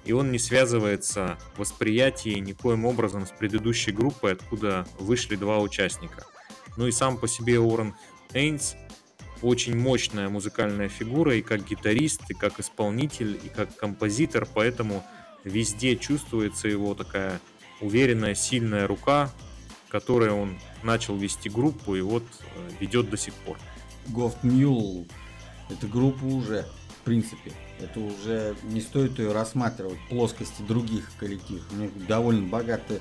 и 0.06 0.14
он 0.14 0.32
не 0.32 0.40
связывается 0.40 1.38
в 1.56 1.60
восприятии 1.60 2.40
никоим 2.40 2.86
образом 2.86 3.28
с 3.28 3.30
предыдущей 3.30 3.92
группой, 3.92 4.34
откуда 4.34 4.88
вышли 4.98 5.36
два 5.36 5.60
участника. 5.60 6.26
Ну 6.78 6.88
и 6.88 6.92
сам 6.92 7.18
по 7.18 7.28
себе 7.28 7.60
Уоррен 7.60 7.94
Эйнс 8.34 8.76
очень 9.42 9.78
мощная 9.78 10.30
музыкальная 10.30 10.88
фигура 10.88 11.36
и 11.36 11.42
как 11.42 11.68
гитарист, 11.68 12.22
и 12.30 12.34
как 12.34 12.60
исполнитель, 12.60 13.40
и 13.44 13.50
как 13.50 13.76
композитор, 13.76 14.48
поэтому 14.52 15.04
везде 15.44 15.98
чувствуется 15.98 16.70
его 16.70 16.96
такая 16.96 17.42
уверенная, 17.82 18.34
сильная 18.34 18.88
рука, 18.88 19.32
которой 19.90 20.32
он 20.32 20.58
начал 20.84 21.18
вести 21.18 21.50
группу 21.50 21.96
и 21.96 22.02
вот 22.02 22.24
э, 22.24 22.70
ведет 22.80 23.10
до 23.10 23.18
сих 23.18 23.34
пор. 23.34 23.58
Гофт 24.08 24.44
Мюл, 24.44 25.06
эта 25.70 25.88
группа 25.88 26.24
уже, 26.24 26.66
принципе, 27.08 27.54
это 27.80 28.00
уже 28.00 28.56
не 28.64 28.82
стоит 28.82 29.18
ее 29.18 29.32
рассматривать 29.32 29.98
в 30.06 30.10
плоскости 30.10 30.62
других 30.62 31.10
коллективов. 31.18 31.64
У 31.72 31.76
них 31.76 32.08
довольно 32.08 32.48
богатая 32.48 33.00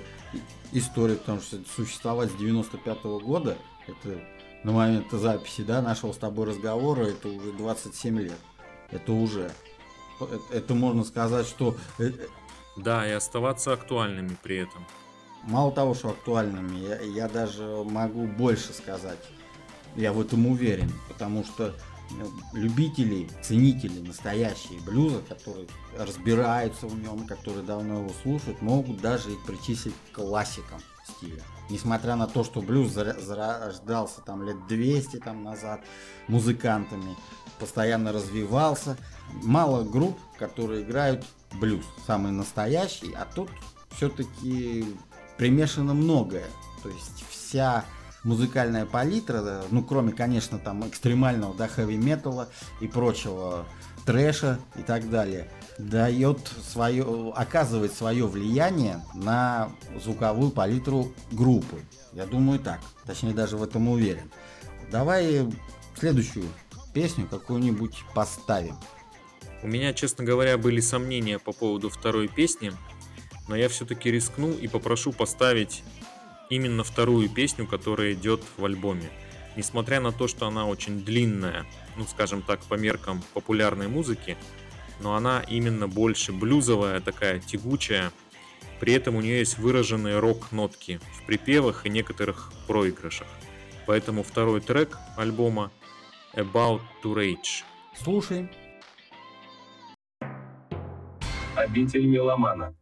история, 0.72 1.16
потому 1.16 1.40
что 1.40 1.58
существовать 1.74 2.30
с 2.30 2.36
95 2.36 2.98
-го 2.98 3.20
года, 3.20 3.58
это 3.86 4.20
на 4.62 4.72
момент 4.72 5.10
записи, 5.10 5.62
да, 5.62 5.82
нашего 5.82 6.12
с 6.12 6.16
тобой 6.18 6.46
разговора, 6.46 7.06
это 7.06 7.28
уже 7.28 7.52
27 7.52 8.18
лет. 8.20 8.38
Это 8.90 9.12
уже 9.12 9.50
это 10.52 10.74
можно 10.74 11.04
сказать, 11.04 11.46
что... 11.46 11.76
Э, 11.98 12.10
да, 12.76 13.06
и 13.06 13.10
оставаться 13.10 13.72
актуальными 13.72 14.36
при 14.42 14.58
этом. 14.58 14.86
Мало 15.44 15.72
того, 15.72 15.94
что 15.94 16.10
актуальными, 16.10 16.78
я, 16.78 17.00
я 17.00 17.28
даже 17.28 17.82
могу 17.84 18.26
больше 18.26 18.72
сказать. 18.72 19.18
Я 19.94 20.12
в 20.12 20.20
этом 20.20 20.46
уверен, 20.46 20.92
потому 21.08 21.44
что 21.44 21.74
любители, 22.52 23.28
ценители 23.42 24.00
настоящие 24.00 24.80
блюза, 24.80 25.20
которые 25.28 25.66
разбираются 25.98 26.86
в 26.86 26.98
нем, 26.98 27.26
которые 27.26 27.64
давно 27.64 28.00
его 28.00 28.10
слушают, 28.22 28.62
могут 28.62 29.00
даже 29.00 29.32
их 29.32 29.44
причислить 29.44 29.94
к 30.10 30.16
классикам 30.16 30.80
стиля. 31.06 31.42
Несмотря 31.70 32.16
на 32.16 32.26
то, 32.26 32.44
что 32.44 32.60
блюз 32.60 32.92
зарождался 32.92 34.20
там 34.20 34.42
лет 34.42 34.66
200 34.68 35.18
там 35.18 35.42
назад 35.42 35.80
музыкантами, 36.28 37.16
постоянно 37.58 38.12
развивался. 38.12 38.96
Мало 39.42 39.82
групп, 39.84 40.18
которые 40.38 40.82
играют 40.82 41.24
блюз, 41.54 41.84
самый 42.06 42.32
настоящий, 42.32 43.12
а 43.14 43.24
тут 43.24 43.48
все-таки 43.96 44.84
примешано 45.36 45.94
многое. 45.94 46.46
То 46.82 46.88
есть 46.88 47.24
вся 47.30 47.84
музыкальная 48.26 48.84
палитра, 48.86 49.62
ну 49.70 49.82
кроме, 49.82 50.12
конечно, 50.12 50.58
там 50.58 50.86
экстремального, 50.86 51.54
да, 51.54 51.68
хэви-металла 51.68 52.48
и 52.80 52.88
прочего 52.88 53.66
трэша 54.04 54.58
и 54.76 54.82
так 54.82 55.08
далее, 55.08 55.48
дает 55.78 56.38
свое, 56.72 57.32
оказывает 57.34 57.92
свое 57.92 58.26
влияние 58.26 59.02
на 59.14 59.70
звуковую 60.02 60.50
палитру 60.50 61.12
группы. 61.30 61.80
Я 62.12 62.26
думаю 62.26 62.58
так, 62.58 62.80
точнее 63.06 63.32
даже 63.32 63.56
в 63.56 63.62
этом 63.62 63.88
уверен. 63.88 64.30
Давай 64.90 65.48
следующую 65.98 66.46
песню 66.92 67.26
какую-нибудь 67.28 68.04
поставим. 68.14 68.76
У 69.62 69.68
меня, 69.68 69.92
честно 69.94 70.24
говоря, 70.24 70.58
были 70.58 70.80
сомнения 70.80 71.38
по 71.38 71.52
поводу 71.52 71.90
второй 71.90 72.28
песни, 72.28 72.72
но 73.48 73.56
я 73.56 73.68
все-таки 73.68 74.10
рискну 74.10 74.50
и 74.52 74.66
попрошу 74.66 75.12
поставить 75.12 75.82
именно 76.50 76.84
вторую 76.84 77.28
песню, 77.28 77.66
которая 77.66 78.12
идет 78.12 78.42
в 78.56 78.64
альбоме. 78.64 79.08
Несмотря 79.56 80.00
на 80.00 80.12
то, 80.12 80.28
что 80.28 80.46
она 80.46 80.66
очень 80.66 81.04
длинная, 81.04 81.64
ну 81.96 82.04
скажем 82.04 82.42
так, 82.42 82.60
по 82.64 82.74
меркам 82.74 83.22
популярной 83.32 83.88
музыки, 83.88 84.36
но 85.00 85.14
она 85.14 85.42
именно 85.48 85.88
больше 85.88 86.32
блюзовая, 86.32 87.00
такая 87.00 87.40
тягучая. 87.40 88.12
При 88.80 88.92
этом 88.92 89.16
у 89.16 89.20
нее 89.20 89.38
есть 89.38 89.58
выраженные 89.58 90.18
рок-нотки 90.18 91.00
в 91.14 91.26
припевах 91.26 91.86
и 91.86 91.90
некоторых 91.90 92.52
проигрышах. 92.66 93.28
Поэтому 93.86 94.22
второй 94.22 94.60
трек 94.60 94.98
альбома 95.16 95.70
About 96.34 96.82
to 97.02 97.14
Rage. 97.14 97.64
Слушаем. 97.94 98.50
Обитель 101.54 102.06
меломана. 102.06 102.74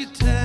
she 0.00 0.06
tells 0.06 0.39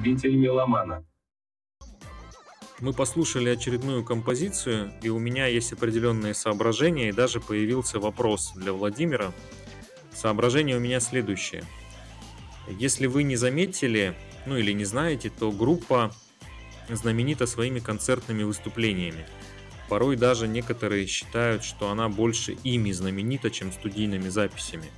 Обитель 0.00 0.34
меломана. 0.34 1.04
Мы 2.80 2.94
послушали 2.94 3.50
очередную 3.50 4.02
композицию, 4.02 4.94
и 5.02 5.10
у 5.10 5.18
меня 5.18 5.44
есть 5.44 5.74
определенные 5.74 6.32
соображения, 6.32 7.10
и 7.10 7.12
даже 7.12 7.38
появился 7.38 8.00
вопрос 8.00 8.52
для 8.56 8.72
Владимира. 8.72 9.30
Соображение 10.10 10.78
у 10.78 10.80
меня 10.80 11.00
следующее. 11.00 11.64
Если 12.66 13.08
вы 13.08 13.24
не 13.24 13.36
заметили, 13.36 14.16
ну 14.46 14.56
или 14.56 14.72
не 14.72 14.86
знаете, 14.86 15.28
то 15.28 15.52
группа 15.52 16.10
знаменита 16.88 17.46
своими 17.46 17.80
концертными 17.80 18.42
выступлениями. 18.42 19.26
Порой 19.90 20.16
даже 20.16 20.48
некоторые 20.48 21.06
считают, 21.08 21.62
что 21.62 21.90
она 21.90 22.08
больше 22.08 22.52
ими 22.64 22.90
знаменита, 22.92 23.50
чем 23.50 23.70
студийными 23.70 24.30
записями. 24.30 24.90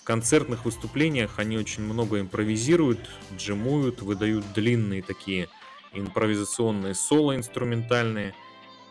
В 0.00 0.04
концертных 0.04 0.64
выступлениях 0.64 1.38
они 1.38 1.58
очень 1.58 1.82
много 1.82 2.20
импровизируют, 2.20 3.00
джимуют, 3.36 4.02
выдают 4.02 4.52
длинные 4.54 5.02
такие– 5.02 5.48
импровизационные 5.92 6.94
соло 6.94 7.36
инструментальные, 7.36 8.34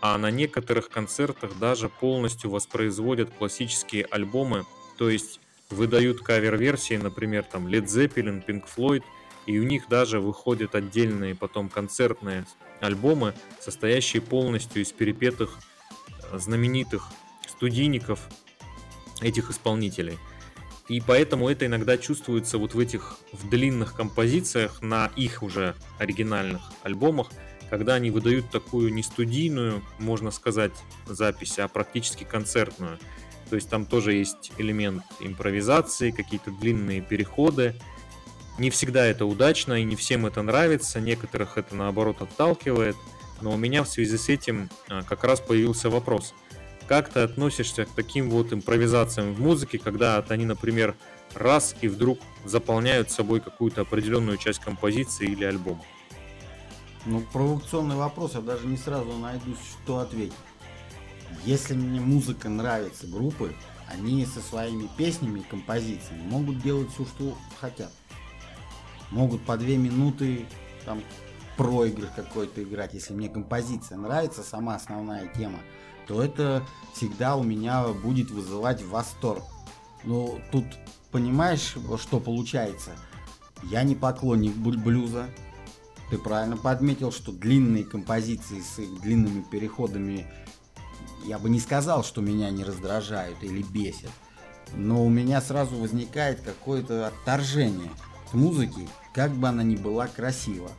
а 0.01 0.17
на 0.17 0.31
некоторых 0.31 0.89
концертах 0.89 1.57
даже 1.59 1.89
полностью 1.89 2.49
воспроизводят 2.51 3.31
классические 3.31 4.05
альбомы, 4.05 4.65
то 4.97 5.09
есть 5.09 5.39
выдают 5.69 6.21
кавер-версии, 6.21 6.95
например, 6.95 7.43
там 7.43 7.67
Led 7.67 7.85
Zeppelin, 7.85 8.45
Pink 8.45 8.65
Floyd, 8.75 9.03
и 9.45 9.59
у 9.59 9.63
них 9.63 9.87
даже 9.89 10.19
выходят 10.19 10.75
отдельные 10.75 11.35
потом 11.35 11.69
концертные 11.69 12.45
альбомы, 12.81 13.33
состоящие 13.59 14.21
полностью 14.21 14.81
из 14.81 14.91
перепетых 14.91 15.57
э, 16.31 16.37
знаменитых 16.37 17.09
студийников 17.47 18.19
этих 19.21 19.49
исполнителей– 19.49 20.17
и 20.89 20.99
поэтому 20.99 21.47
это 21.47 21.67
иногда 21.67 21.97
чувствуется 21.97 22.57
вот 22.57 22.73
в 22.73 22.79
этих 22.79 23.17
в 23.31 23.47
длинных 23.47 23.93
композициях 23.93 24.81
на 24.81 25.11
их 25.15 25.43
уже 25.43 25.75
оригинальных 25.99 26.61
альбомах, 26.81 27.29
когда 27.69 27.93
они 27.93 28.09
выдают 28.09 28.49
такую 28.49 28.91
не 28.91 29.03
студийную, 29.03 29.83
можно 29.99 30.31
сказать, 30.31 30.73
запись, 31.05 31.59
а 31.59 31.67
практически 31.67 32.23
концертную. 32.23 32.97
То 33.51 33.55
есть 33.55 33.69
там 33.69 33.85
тоже 33.85 34.13
есть 34.13 34.51
элемент 34.57 35.03
импровизации, 35.19 36.09
какие-то 36.09 36.49
длинные 36.51 37.01
переходы. 37.01 37.75
Не 38.57 38.71
всегда 38.71 39.05
это 39.05 39.27
удачно 39.27 39.73
и 39.73 39.83
не 39.83 39.95
всем 39.95 40.25
это 40.25 40.41
нравится, 40.41 40.99
некоторых 40.99 41.59
это 41.59 41.75
наоборот 41.75 42.23
отталкивает. 42.23 42.95
Но 43.41 43.51
у 43.51 43.57
меня 43.57 43.83
в 43.83 43.87
связи 43.87 44.17
с 44.17 44.27
этим 44.27 44.69
а, 44.89 45.03
как 45.03 45.23
раз 45.23 45.39
появился 45.39 45.91
вопрос– 45.91 46.33
как 46.89 47.09
ты 47.09 47.19
относишься 47.19 47.85
к 47.85 47.89
таким 47.89 48.31
вот 48.31 48.51
импровизациям 48.51 49.35
в 49.35 49.39
музыке, 49.39 49.77
когда 49.77 50.25
они, 50.27 50.45
например, 50.45 50.95
раз 51.35 51.75
и 51.81 51.87
вдруг 51.87 52.17
заполняют 52.45 53.11
собой 53.11 53.41
какую-то 53.41 53.81
определенную 53.81 54.37
часть 54.37 54.57
композиции 54.57 55.27
или 55.27 55.45
альбома? 55.45 55.83
Ну, 57.05 57.21
провокационный 57.31 57.95
вопрос, 57.95 58.33
я 58.33 58.41
даже 58.41 58.65
не 58.65 58.75
сразу 58.75 59.13
найду, 59.19 59.55
что 59.83 59.99
ответить. 59.99 60.33
Если 61.45 61.75
мне 61.75 61.99
музыка 61.99 62.49
нравится 62.49 63.05
группы, 63.05 63.53
они 63.87 64.25
со 64.25 64.39
своими 64.39 64.89
песнями 64.97 65.41
и 65.41 65.43
композициями 65.43 66.23
могут 66.23 66.59
делать 66.63 66.89
все, 66.89 67.05
что 67.05 67.37
хотят. 67.61 67.91
Могут 69.11 69.45
по 69.45 69.57
две 69.57 69.77
минуты 69.77 70.47
там 70.85 71.03
проигрыш 71.55 72.09
какой-то 72.15 72.63
играть, 72.63 72.95
если 72.95 73.13
мне 73.13 73.29
композиция 73.29 73.99
нравится, 73.99 74.41
сама 74.41 74.73
основная 74.73 75.27
тема 75.35 75.59
то 76.09 76.23
это 76.23 76.65
всегда 76.91 77.35
у 77.35 77.43
меня 77.43 77.87
будет 77.89 78.31
вызывать 78.31 78.83
восторг. 78.83 79.43
Но 80.03 80.39
тут 80.51 80.65
понимаешь, 81.11 81.75
что 82.01 82.19
получается? 82.19 82.91
Я 83.63 83.83
не 83.83 83.95
поклонник 83.95 84.55
блюза. 84.55 85.29
Ты 86.09 86.17
правильно 86.17 86.57
подметил, 86.57 87.11
что 87.11 87.31
длинные 87.31 87.83
композиции 87.83 88.59
с 88.59 88.79
их 88.79 89.01
длинными 89.01 89.41
переходами, 89.51 90.25
я 91.25 91.37
бы 91.37 91.47
не 91.47 91.59
сказал, 91.59 92.03
что 92.03 92.21
меня 92.21 92.49
не 92.49 92.63
раздражают 92.63 93.43
или 93.43 93.61
бесят. 93.61 94.09
Но 94.73 95.05
у 95.05 95.09
меня 95.09 95.39
сразу 95.41 95.75
возникает 95.75 96.41
какое-то 96.41 97.05
отторжение 97.05 97.91
к 98.31 98.33
музыке, 98.33 98.89
как 99.13 99.31
бы 99.31 99.47
она 99.47 99.61
ни 99.61 99.75
была 99.75 100.07
красива. 100.07 100.71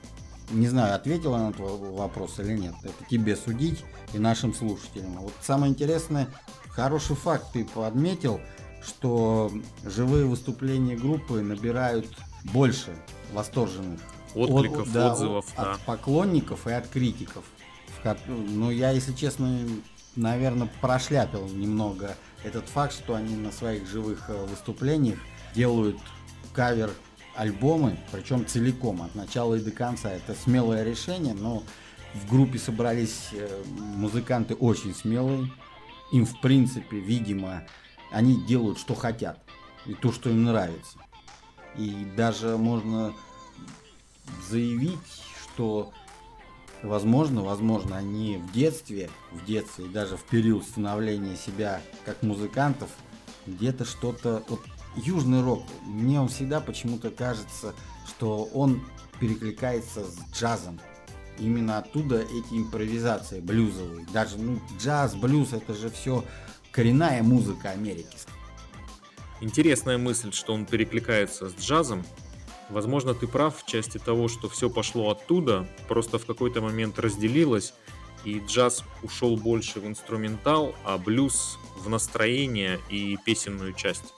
Не 0.50 0.68
знаю, 0.68 0.94
ответила 0.94 1.38
на 1.38 1.52
твой 1.52 1.76
вопрос 1.76 2.38
или 2.40 2.56
нет. 2.56 2.74
Это 2.82 3.08
тебе 3.08 3.36
судить 3.36 3.84
и 4.12 4.18
нашим 4.18 4.52
слушателям. 4.52 5.16
Вот 5.18 5.32
самое 5.40 5.70
интересное, 5.70 6.28
хороший 6.70 7.16
факт 7.16 7.46
ты 7.52 7.64
подметил, 7.64 8.40
что 8.82 9.50
живые 9.84 10.24
выступления 10.24 10.96
группы 10.96 11.40
набирают 11.40 12.06
больше 12.52 12.96
восторженных 13.32 14.00
откликов, 14.34 14.88
от, 14.88 14.92
да, 14.92 15.12
отзывов, 15.12 15.46
от, 15.56 15.64
да. 15.64 15.72
от 15.72 15.80
поклонников 15.80 16.66
и 16.66 16.72
от 16.72 16.88
критиков. 16.88 17.44
Ну, 18.26 18.70
я, 18.70 18.90
если 18.90 19.12
честно, 19.12 19.60
наверное, 20.16 20.70
прошляпил 20.80 21.46
немного 21.48 22.16
этот 22.44 22.68
факт, 22.68 22.94
что 22.94 23.14
они 23.14 23.36
на 23.36 23.52
своих 23.52 23.86
живых 23.86 24.24
э, 24.28 24.46
выступлениях 24.46 25.18
делают 25.54 25.98
кавер 26.54 26.90
альбомы, 27.34 27.96
причем 28.12 28.46
целиком, 28.46 29.02
от 29.02 29.14
начала 29.14 29.54
и 29.54 29.60
до 29.60 29.70
конца. 29.70 30.10
Это 30.10 30.34
смелое 30.34 30.84
решение, 30.84 31.34
но 31.34 31.62
в 32.14 32.28
группе 32.28 32.58
собрались 32.58 33.28
э, 33.32 33.62
музыканты 33.96 34.54
очень 34.54 34.94
смелые. 34.94 35.50
Им, 36.12 36.26
в 36.26 36.40
принципе, 36.40 36.98
видимо, 36.98 37.64
они 38.10 38.44
делают, 38.46 38.78
что 38.78 38.94
хотят. 38.94 39.38
И 39.86 39.94
то, 39.94 40.12
что 40.12 40.30
им 40.30 40.44
нравится. 40.44 40.98
И 41.76 42.06
даже 42.16 42.56
можно 42.56 43.14
заявить, 44.48 44.98
что 45.42 45.92
возможно, 46.82 47.42
возможно, 47.42 47.96
они 47.96 48.38
в 48.38 48.52
детстве, 48.52 49.10
в 49.30 49.44
детстве 49.44 49.86
и 49.86 49.88
даже 49.88 50.16
в 50.16 50.24
период 50.24 50.64
становления 50.64 51.36
себя 51.36 51.80
как 52.04 52.22
музыкантов, 52.22 52.90
где-то 53.46 53.84
что-то, 53.84 54.42
вот 54.48 54.60
южный 54.96 55.42
рок, 55.42 55.62
мне 55.85 56.20
он 56.20 56.29
всегда 56.29 56.61
почему-то 56.61 57.11
кажется, 57.11 57.74
что 58.07 58.44
он 58.53 58.83
перекликается 59.18 60.05
с 60.05 60.18
джазом. 60.33 60.81
Именно 61.38 61.79
оттуда 61.79 62.20
эти 62.20 62.53
импровизации 62.53 63.40
блюзовые. 63.40 64.07
Даже 64.12 64.38
ну, 64.38 64.61
джаз, 64.79 65.14
блюз, 65.14 65.53
это 65.53 65.74
же 65.74 65.90
все 65.90 66.24
коренная 66.70 67.22
музыка 67.22 67.70
Америки. 67.70 68.18
Интересная 69.40 69.96
мысль, 69.96 70.33
что 70.33 70.53
он 70.53 70.66
перекликается 70.66 71.48
с 71.48 71.55
джазом. 71.55 72.05
Возможно, 72.68 73.14
ты 73.14 73.26
прав 73.26 73.57
в 73.59 73.66
части 73.66 73.98
того, 73.98 74.29
что 74.29 74.48
все 74.48 74.68
пошло 74.68 75.11
оттуда, 75.11 75.66
просто 75.88 76.18
в 76.18 76.26
какой-то 76.26 76.61
момент 76.61 76.98
разделилось, 76.98 77.74
и 78.24 78.38
джаз 78.46 78.85
ушел 79.03 79.37
больше 79.37 79.81
в 79.81 79.87
инструментал, 79.87 80.74
а 80.85 80.98
блюз 80.98 81.59
в 81.79 81.88
настроение 81.88 82.79
и 82.90 83.16
песенную 83.24 83.72
часть 83.72 84.14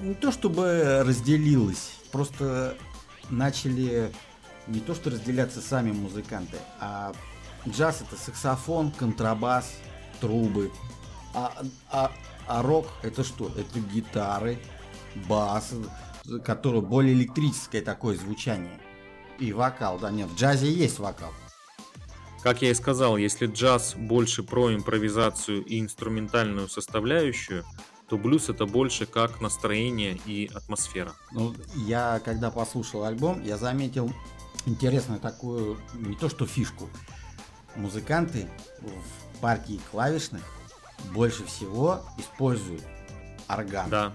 не 0.00 0.14
то 0.14 0.30
чтобы 0.32 1.02
разделилось, 1.06 1.92
просто 2.12 2.76
начали 3.30 4.12
не 4.66 4.80
то 4.80 4.94
что 4.94 5.10
разделяться 5.10 5.60
сами 5.60 5.92
музыканты, 5.92 6.56
а 6.80 7.12
джаз 7.68 8.02
это 8.02 8.20
саксофон, 8.20 8.90
контрабас, 8.90 9.72
трубы, 10.20 10.70
а, 11.34 11.52
а, 11.90 12.12
а 12.46 12.62
рок 12.62 12.86
это 13.02 13.24
что? 13.24 13.50
Это 13.56 13.80
гитары, 13.80 14.58
бас, 15.28 15.72
который 16.44 16.80
более 16.80 17.14
электрическое 17.14 17.82
такое 17.82 18.16
звучание. 18.16 18.80
И 19.38 19.52
вокал, 19.52 19.98
да 19.98 20.10
нет, 20.10 20.28
в 20.28 20.36
джазе 20.36 20.72
есть 20.72 20.98
вокал. 20.98 21.32
Как 22.42 22.62
я 22.62 22.70
и 22.70 22.74
сказал, 22.74 23.16
если 23.16 23.46
джаз 23.46 23.94
больше 23.96 24.42
про 24.42 24.72
импровизацию 24.74 25.64
и 25.64 25.80
инструментальную 25.80 26.68
составляющую, 26.68 27.64
то 28.08 28.16
блюз 28.16 28.48
это 28.48 28.66
больше 28.66 29.06
как 29.06 29.40
настроение 29.40 30.18
и 30.26 30.50
атмосфера. 30.54 31.14
Ну, 31.32 31.54
я 31.74 32.20
когда 32.24 32.50
послушал 32.50 33.04
альбом, 33.04 33.42
я 33.42 33.56
заметил 33.56 34.12
интересную 34.64 35.20
такую, 35.20 35.78
не 35.94 36.14
то 36.16 36.28
что 36.28 36.46
фишку, 36.46 36.88
музыканты 37.74 38.48
в 38.80 39.40
партии 39.40 39.80
клавишных 39.90 40.42
больше 41.12 41.44
всего 41.44 42.00
используют 42.18 42.82
орган. 43.48 43.90
Да. 43.90 44.12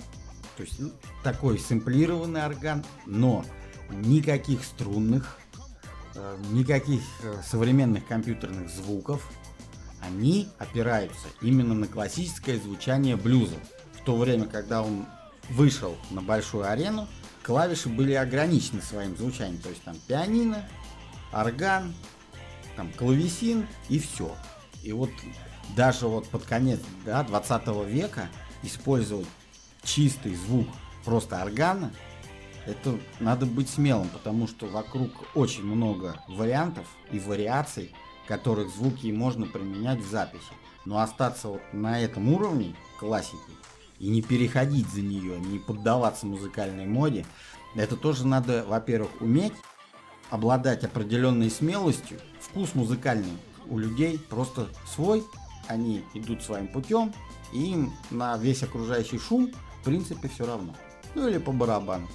То 0.57 0.63
есть 0.63 0.79
ну, 0.79 0.91
такой 1.23 1.59
сэмплированный 1.59 2.45
орган, 2.45 2.83
но 3.05 3.45
никаких 3.89 4.63
струнных, 4.63 5.37
э, 6.15 6.37
никаких 6.51 7.01
э, 7.23 7.41
современных 7.45 8.05
компьютерных 8.07 8.69
звуков. 8.69 9.29
Они 10.01 10.49
опираются 10.57 11.27
именно 11.41 11.75
на 11.75 11.87
классическое 11.87 12.59
звучание 12.59 13.15
блюза 13.15 13.57
то 14.05 14.15
время, 14.15 14.47
когда 14.47 14.81
он 14.81 15.05
вышел 15.49 15.97
на 16.09 16.21
большую 16.21 16.69
арену, 16.69 17.07
клавиши 17.43 17.89
были 17.89 18.13
ограничены 18.13 18.81
своим 18.81 19.15
звучанием. 19.17 19.61
То 19.61 19.69
есть 19.69 19.83
там 19.83 19.95
пианино, 20.07 20.67
орган, 21.33 21.93
там 22.75 22.91
клавесин 22.93 23.67
и 23.89 23.99
все. 23.99 24.35
И 24.83 24.91
вот 24.91 25.11
даже 25.75 26.07
вот 26.07 26.27
под 26.27 26.45
конец 26.45 26.79
да, 27.05 27.23
20 27.23 27.67
века 27.87 28.29
использовать 28.63 29.27
чистый 29.83 30.35
звук 30.35 30.67
просто 31.05 31.41
органа 31.41 31.91
это 32.65 32.99
надо 33.19 33.45
быть 33.45 33.69
смелым, 33.69 34.09
потому 34.09 34.47
что 34.47 34.67
вокруг 34.67 35.09
очень 35.35 35.63
много 35.63 36.21
вариантов 36.27 36.85
и 37.11 37.19
вариаций, 37.19 37.93
которых 38.27 38.69
звуки 38.69 39.11
можно 39.11 39.47
применять 39.47 39.99
в 39.99 40.09
записи. 40.09 40.53
Но 40.85 40.99
остаться 40.99 41.47
вот 41.47 41.61
на 41.73 41.99
этом 41.99 42.31
уровне 42.31 42.75
классики 42.99 43.37
и 44.01 44.07
не 44.07 44.23
переходить 44.23 44.89
за 44.89 45.01
нее, 45.01 45.39
не 45.39 45.59
поддаваться 45.59 46.25
музыкальной 46.25 46.87
моде, 46.87 47.23
это 47.75 47.95
тоже 47.95 48.25
надо, 48.25 48.65
во-первых, 48.67 49.11
уметь, 49.21 49.53
обладать 50.31 50.83
определенной 50.83 51.51
смелостью. 51.51 52.19
Вкус 52.39 52.73
музыкальный 52.73 53.37
у 53.67 53.77
людей 53.77 54.19
просто 54.29 54.67
свой, 54.91 55.23
они 55.67 56.03
идут 56.15 56.41
своим 56.41 56.67
путем, 56.67 57.13
и 57.53 57.73
им 57.73 57.93
на 58.09 58.37
весь 58.37 58.63
окружающий 58.63 59.19
шум, 59.19 59.51
в 59.81 59.85
принципе, 59.85 60.27
все 60.29 60.45
равно. 60.45 60.75
Ну 61.13 61.27
или 61.27 61.37
по 61.37 61.51
барабану. 61.51 62.07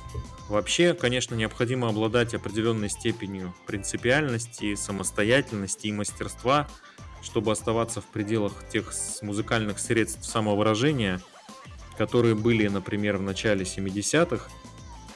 Вообще, 0.48 0.92
конечно, 0.92 1.34
необходимо 1.34 1.88
обладать 1.88 2.34
определенной 2.34 2.88
степенью 2.88 3.54
принципиальности, 3.66 4.74
самостоятельности 4.74 5.86
и 5.86 5.92
мастерства, 5.92 6.68
чтобы 7.22 7.52
оставаться 7.52 8.00
в 8.00 8.06
пределах 8.06 8.68
тех 8.68 8.92
музыкальных 9.22 9.78
средств 9.78 10.24
самовыражения, 10.24 11.20
которые 11.96 12.34
были, 12.34 12.68
например, 12.68 13.16
в 13.16 13.22
начале 13.22 13.64
70-х. 13.64 14.48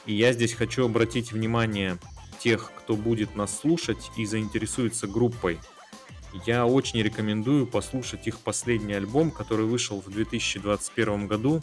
И 0.07 0.15
я 0.15 0.33
здесь 0.33 0.55
хочу 0.55 0.85
обратить 0.87 1.33
внимание 1.33 1.99
тех, 2.39 2.73
кто 2.79 2.97
будет 2.97 3.37
нас 3.37 3.59
слушать 3.59 4.11
и 4.17 4.25
заинтересуется 4.25 5.07
группой. 5.07 5.59
Я 6.47 6.67
очень 6.67 7.03
рекомендую 7.03 7.67
послушать 7.67 8.27
их 8.27 8.39
последний 8.39 8.95
альбом, 8.95 9.31
который 9.31 9.67
вышел 9.67 10.01
в 10.01 10.11
2021 10.11 11.27
году 11.27 11.63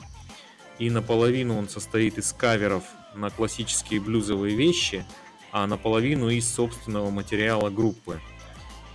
и 0.79 0.89
наполовину 0.89 1.57
он 1.57 1.67
состоит 1.67 2.17
из 2.17 2.33
каверов 2.33 2.83
на 3.15 3.29
классические 3.29 3.99
блюзовые 3.99 4.55
вещи, 4.55 5.05
а 5.51 5.65
наполовину 5.65 6.29
из 6.29 6.47
собственного 6.47 7.09
материала 7.09 7.69
группы. 7.69 8.19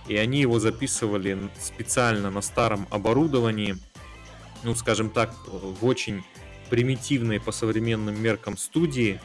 И 0.07 0.15
они 0.15 0.41
его 0.41 0.59
записывали 0.59 1.37
специально 1.59 2.29
на 2.29 2.41
старом 2.41 2.87
оборудовании, 2.89 3.77
ну, 4.63 4.75
скажем 4.75 5.09
так, 5.09 5.33
в 5.47 5.85
очень 5.85 6.23
примитивной 6.69 7.39
по 7.39 7.51
современным 7.51 8.21
меркам 8.21 8.57
студии 8.57 9.21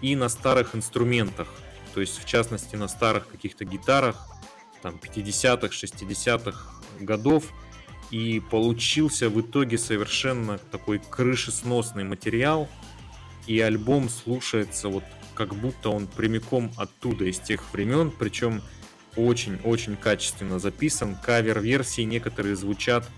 и 0.00 0.16
на 0.16 0.28
старых 0.28 0.74
инструментах, 0.74 1.48
то 1.94 2.00
есть 2.00 2.22
в 2.22 2.26
частности 2.26 2.76
на 2.76 2.88
старых 2.88 3.28
каких-то 3.28 3.64
гитарах, 3.64 4.28
там 4.82 5.00
50-х, 5.02 5.68
60-х 5.68 6.72
годов, 7.00 7.44
и 8.10 8.40
получился 8.50 9.30
в 9.30 9.40
итоге 9.40 9.78
совершенно 9.78 10.58
такой 10.58 10.98
крышесносный 10.98 12.04
материал, 12.04 12.68
и 13.46 13.60
альбом 13.60 14.08
слушается 14.08 14.88
вот 14.88 15.04
как 15.34 15.54
будто 15.54 15.90
он 15.90 16.06
прямиком 16.06 16.70
оттуда, 16.76 17.24
из 17.24 17.38
тех 17.38 17.72
времен, 17.72 18.10
причем 18.10 18.62
очень-очень 19.16 19.96
качественно 19.96 20.58
записан. 20.58 21.16
Кавер-версии 21.16 22.02
некоторые 22.02 22.56
звучат 22.56 23.08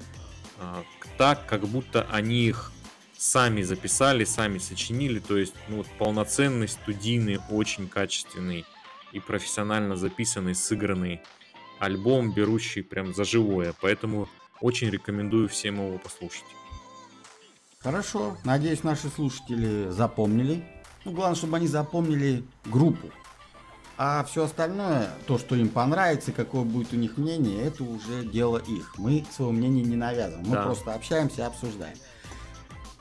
а, 0.59 0.83
так, 1.19 1.47
как 1.47 1.67
будто 1.67 2.07
они 2.11 2.47
их 2.47 2.73
сами 3.17 3.63
записали, 3.63 4.25
сами 4.25 4.59
сочинили, 4.59 5.19
то 5.19 5.37
есть 5.37 5.55
ну, 5.69 5.79
вот, 5.79 5.87
полноценный, 5.99 6.69
студийный, 6.69 7.39
очень 7.51 7.89
качественный 7.89 8.65
и 9.13 9.21
профессионально 9.21 9.97
записанный, 9.97 10.55
сыгранный 10.55 11.21
альбом, 11.79 12.33
берущий 12.33 12.83
прям 12.83 13.15
за 13.15 13.25
живое. 13.25 13.75
Поэтому 13.81 14.29
очень 14.61 14.91
рекомендую 14.91 15.49
всем 15.49 15.77
его 15.77 15.99
послушать. 15.99 16.45
Хорошо. 17.79 18.37
Надеюсь, 18.45 18.83
наши 18.83 19.09
слушатели 19.09 19.89
запомнили. 19.91 20.65
Ну, 21.05 21.13
главное, 21.13 21.37
чтобы 21.37 21.57
они 21.57 21.67
запомнили 21.67 22.45
группу. 22.65 23.11
А 23.99 24.25
все 24.25 24.45
остальное, 24.45 25.11
то, 25.27 25.39
что 25.39 25.57
им 25.57 25.71
понравится, 25.71 26.31
какое 26.31 26.65
будет 26.65 26.93
у 26.93 26.97
них 26.97 27.17
мнение, 27.17 27.63
это 27.63 27.83
уже 27.83 28.25
дело 28.25 28.59
их. 28.59 28.99
Мы 28.99 29.25
своего 29.31 29.53
мнения 29.53 29.83
не 29.83 29.97
навязываем. 29.97 30.47
Мы 30.47 30.55
да. 30.55 30.65
просто 30.65 30.93
общаемся 30.93 31.43
и 31.43 31.45
обсуждаем. 31.45 31.97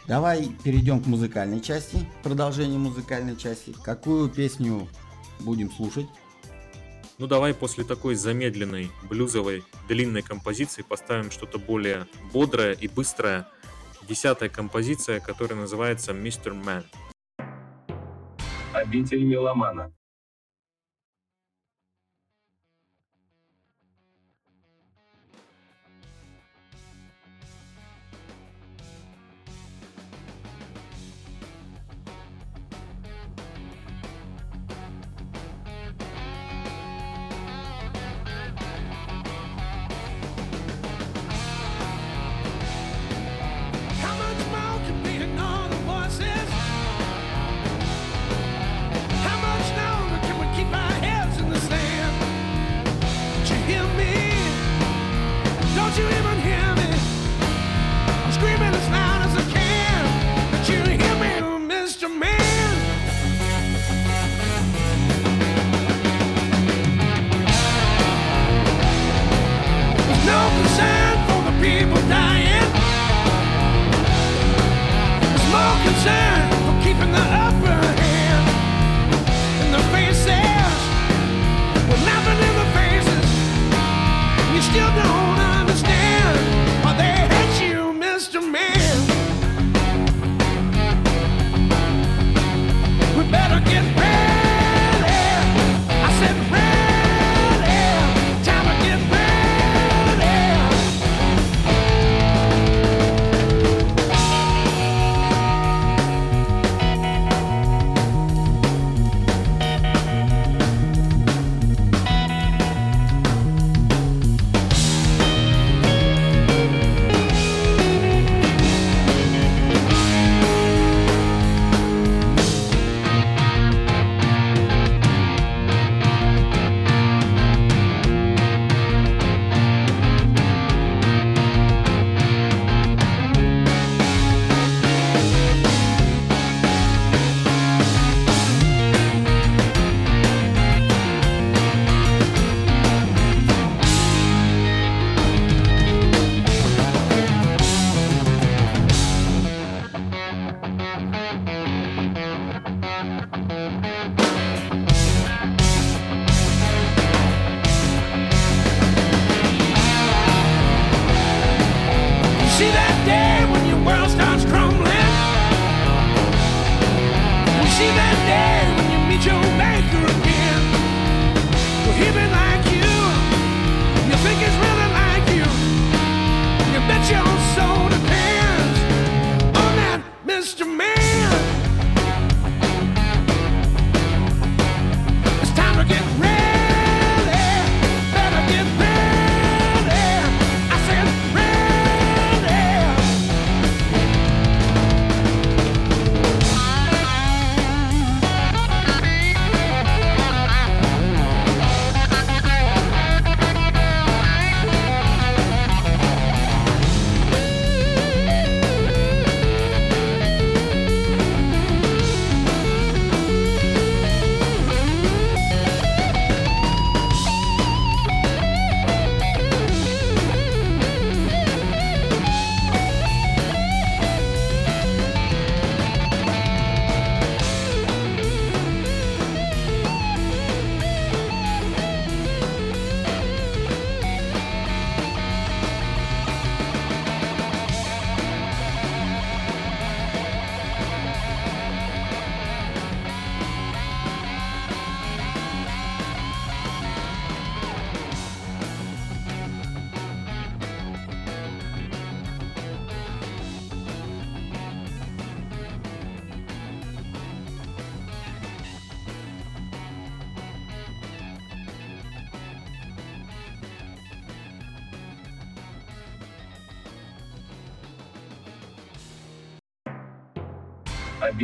Давай 0.08 0.47
перейдем 0.63 1.03
к 1.03 1.08
музыкальной 1.08 1.60
части, 1.60 2.08
продолжение 2.23 2.79
музыкальной 2.79 3.36
части. 3.36 3.75
Какую 3.84 4.29
песню 4.29 4.88
будем 5.39 5.69
слушать? 5.69 6.05
Ну 7.17 7.27
давай 7.27 7.53
после 7.53 7.84
такой 7.84 8.15
замедленной, 8.15 8.91
блюзовой, 9.10 9.63
длинной 9.88 10.21
композиции 10.21 10.81
поставим 10.81 11.31
что-то 11.31 11.60
более 11.60 12.08
бодрое 12.31 12.73
и 12.73 12.88
быстрое. 12.88 13.47
Десятая 14.08 14.49
композиция, 14.49 15.19
которая 15.19 15.60
называется 15.60 16.13
«Мистер 16.13 16.53
Мэн». 16.53 16.84
Обитель 18.73 19.23
меломана. 19.23 19.91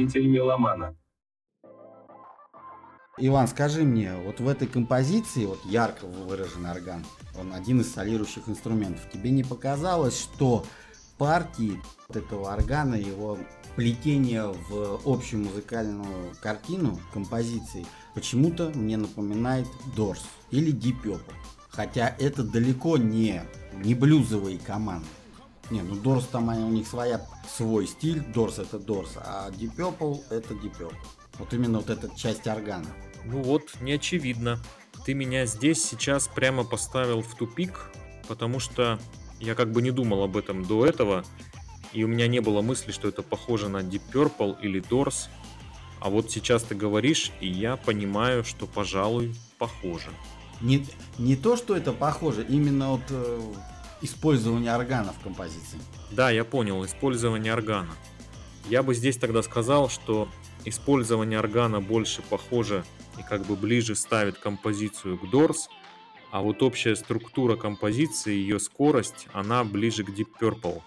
Обитель 0.01 0.27
меломана. 0.27 0.95
Иван, 3.19 3.47
скажи 3.47 3.83
мне, 3.83 4.15
вот 4.15 4.39
в 4.39 4.47
этой 4.47 4.67
композиции, 4.67 5.45
вот 5.45 5.63
ярко 5.65 6.07
выраженный 6.07 6.71
орган, 6.71 7.05
он 7.39 7.53
один 7.53 7.81
из 7.81 7.93
солирующих 7.93 8.49
инструментов, 8.49 9.07
тебе 9.13 9.29
не 9.29 9.43
показалось, 9.43 10.19
что 10.19 10.65
партии 11.19 11.79
этого 12.09 12.51
органа, 12.51 12.95
его 12.95 13.37
плетение 13.75 14.47
в 14.69 15.01
общую 15.05 15.43
музыкальную 15.43 16.33
картину 16.41 16.99
композиции 17.13 17.85
почему-то 18.15 18.71
мне 18.73 18.97
напоминает 18.97 19.67
Дорс 19.95 20.23
или 20.49 20.73
Deep. 20.73 21.19
Хотя 21.69 22.15
это 22.17 22.41
далеко 22.41 22.97
не, 22.97 23.43
не 23.75 23.93
блюзовые 23.93 24.57
команды. 24.57 25.05
Не, 25.70 25.82
ну 25.82 25.95
Дорс 25.95 26.26
там 26.26 26.49
они- 26.49 26.64
у 26.64 26.70
них 26.70 26.88
своя, 26.88 27.26
свой 27.49 27.88
стиль, 27.88 28.20
Дорс 28.34 28.59
это 28.59 28.78
Дорс, 28.80 29.12
а 29.16 29.49
Deep 29.51 29.76
Purple 29.76 30.22
это 30.30 30.53
Deep 30.53 30.78
Purple. 30.78 30.95
Вот 31.39 31.53
именно 31.53 31.80
вот 31.80 31.89
эта 31.89 32.09
часть 32.16 32.47
органа. 32.47 32.88
Ну 33.26 33.41
вот, 33.41 33.64
не 33.82 33.93
очевидно. 33.93 34.59
Ты 35.05 35.14
меня 35.14 35.45
здесь 35.45 35.84
сейчас 35.84 36.28
прямо 36.28 36.64
поставил 36.64 37.22
в 37.22 37.36
тупик, 37.36 37.91
потому 38.28 38.59
что 38.59 38.99
я 39.39 39.55
как 39.55 39.72
бы 39.72 39.82
не 39.82 39.91
думал 39.91 40.24
об 40.24 40.38
этом 40.38 40.64
до 40.64 40.86
этого, 40.86 41.24
и 41.93 42.03
у 42.03 42.07
меня 42.07 42.28
не 42.28 42.39
было 42.39 42.62
мысли, 42.62 42.91
что 42.91 43.07
это 43.07 43.22
похоже 43.24 43.70
на 43.70 43.78
Deep 43.78 44.01
Purple 44.14 44.57
или 44.62 44.82
Doors. 44.82 45.30
А 45.99 46.09
вот 46.09 46.32
сейчас 46.32 46.64
ты 46.64 46.76
говоришь, 46.76 47.32
и 47.41 47.47
я 47.47 47.78
понимаю, 47.78 48.43
что, 48.43 48.66
пожалуй, 48.68 49.36
похоже. 49.57 50.09
Не, 50.59 50.86
не 51.18 51.36
то, 51.36 51.55
что 51.57 51.76
это 51.76 51.91
похоже, 51.93 52.45
именно 52.47 52.91
вот 52.91 53.01
э, 53.09 53.41
использование 54.01 54.73
органа 54.73 55.13
в 55.13 55.23
композиции. 55.23 55.79
Да, 56.11 56.31
я 56.31 56.43
понял, 56.43 56.83
использование 56.85 57.53
органа. 57.53 57.91
Я 58.69 58.83
бы 58.83 58.93
здесь 58.93 59.17
тогда 59.17 59.41
сказал, 59.43 59.89
что 59.89 60.27
использование 60.65 61.39
органа 61.39 61.81
больше 61.81 62.21
похоже 62.21 62.83
и 63.19 63.23
как 63.23 63.45
бы 63.45 63.55
ближе 63.55 63.95
ставит 63.95 64.37
композицию 64.37 65.17
к 65.17 65.23
Doors, 65.23 65.67
а 66.31 66.41
вот 66.41 66.63
общая 66.63 66.95
структура 66.95 67.55
композиции, 67.55 68.33
ее 68.33 68.59
скорость, 68.59 69.27
она 69.33 69.63
ближе 69.63 70.03
к 70.03 70.09
Deep 70.09 70.29
Purple. 70.39 70.81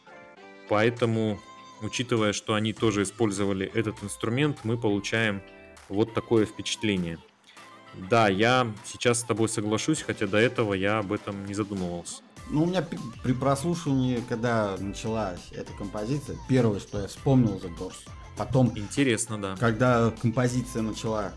Поэтому, 0.69 1.39
учитывая, 1.83 2.33
что 2.33 2.55
они 2.55 2.73
тоже 2.73 3.03
использовали 3.03 3.71
этот 3.75 4.03
инструмент, 4.03 4.61
мы 4.65 4.79
получаем 4.79 5.43
вот 5.91 6.15
такое 6.15 6.47
впечатление. 6.47 7.19
Да, 7.93 8.29
я 8.29 8.73
сейчас 8.85 9.21
с 9.21 9.25
тобой 9.25 9.49
соглашусь, 9.49 10.03
хотя 10.03 10.27
до 10.27 10.39
этого 10.39 10.73
я 10.75 10.99
об 10.99 11.13
этом 11.13 11.45
не 11.45 11.55
задумывался. 11.55 12.23
Ну, 12.51 12.65
у 12.65 12.67
меня 12.67 12.83
при 12.83 13.33
прослушивании, 13.33 14.23
когда 14.29 14.77
началась 14.79 15.41
эта 15.53 15.73
композиция, 15.73 16.37
первое, 16.49 16.79
что 16.79 17.01
я 17.01 17.09
вспомнил 17.09 17.57
The 17.57 17.77
Doors. 17.79 17.97
Потом, 18.37 18.77
Интересно, 18.77 19.41
да. 19.41 19.57
когда 19.57 20.11
композиция 20.21 20.83
начала, 20.83 21.33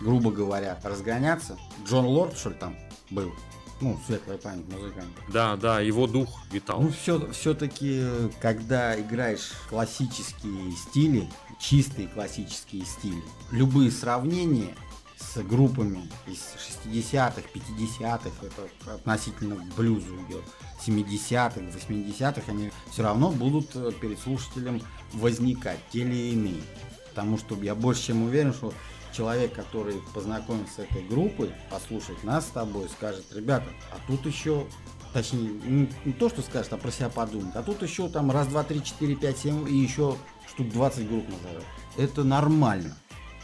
грубо 0.00 0.30
говоря, 0.30 0.78
разгоняться, 0.84 1.56
Джон 1.86 2.04
Лорд, 2.06 2.36
что 2.36 2.50
ли, 2.50 2.56
там 2.56 2.76
был? 3.10 3.32
Ну, 3.80 3.98
светлая 4.06 4.38
память 4.38 4.66
музыкант. 4.68 5.08
Да, 5.32 5.56
да, 5.56 5.80
его 5.80 6.06
дух 6.06 6.28
витал. 6.50 6.80
Ну, 6.82 6.90
все, 6.90 7.30
все-таки, 7.32 8.04
когда 8.40 9.00
играешь 9.00 9.52
классические 9.70 10.72
стили, 10.72 11.28
чистые 11.60 12.08
классические 12.08 12.84
стили, 12.84 13.22
любые 13.52 13.90
сравнения 13.90 14.74
с 15.18 15.42
группами 15.42 16.08
из 16.26 16.38
60-х, 16.84 17.42
50-х, 17.54 18.30
это 18.46 18.94
относительно 18.94 19.56
к 19.56 19.74
блюзу 19.74 20.14
идет, 20.28 20.44
70-х, 20.86 21.60
80-х, 21.60 22.42
они 22.46 22.70
все 22.90 23.02
равно 23.02 23.30
будут 23.30 23.74
э, 23.74 23.92
перед 24.00 24.18
слушателем 24.18 24.80
возникать, 25.12 25.80
те 25.90 26.00
или 26.00 26.32
иные. 26.32 26.62
Потому 27.10 27.36
что 27.36 27.56
я 27.62 27.74
больше 27.74 28.06
чем 28.08 28.22
уверен, 28.22 28.54
что 28.54 28.72
человек, 29.12 29.54
который 29.54 30.00
познакомится 30.14 30.74
с 30.74 30.78
этой 30.78 31.02
группой, 31.02 31.52
послушает 31.70 32.22
нас 32.22 32.46
с 32.46 32.50
тобой, 32.50 32.88
скажет, 32.88 33.24
ребята, 33.32 33.66
а 33.90 33.98
тут 34.06 34.24
еще 34.26 34.66
Точнее, 35.12 35.88
не, 36.04 36.12
то, 36.12 36.28
что 36.28 36.42
скажет, 36.42 36.70
а 36.74 36.76
про 36.76 36.90
себя 36.90 37.08
подумает. 37.08 37.56
А 37.56 37.62
тут 37.62 37.82
еще 37.82 38.10
там 38.10 38.30
раз, 38.30 38.46
два, 38.48 38.62
три, 38.62 38.84
четыре, 38.84 39.16
пять, 39.16 39.38
семь 39.38 39.66
и 39.66 39.74
еще 39.74 40.16
штук 40.46 40.68
20 40.68 41.08
групп 41.08 41.24
назовет. 41.24 41.64
Это 41.96 42.24
нормально. 42.24 42.94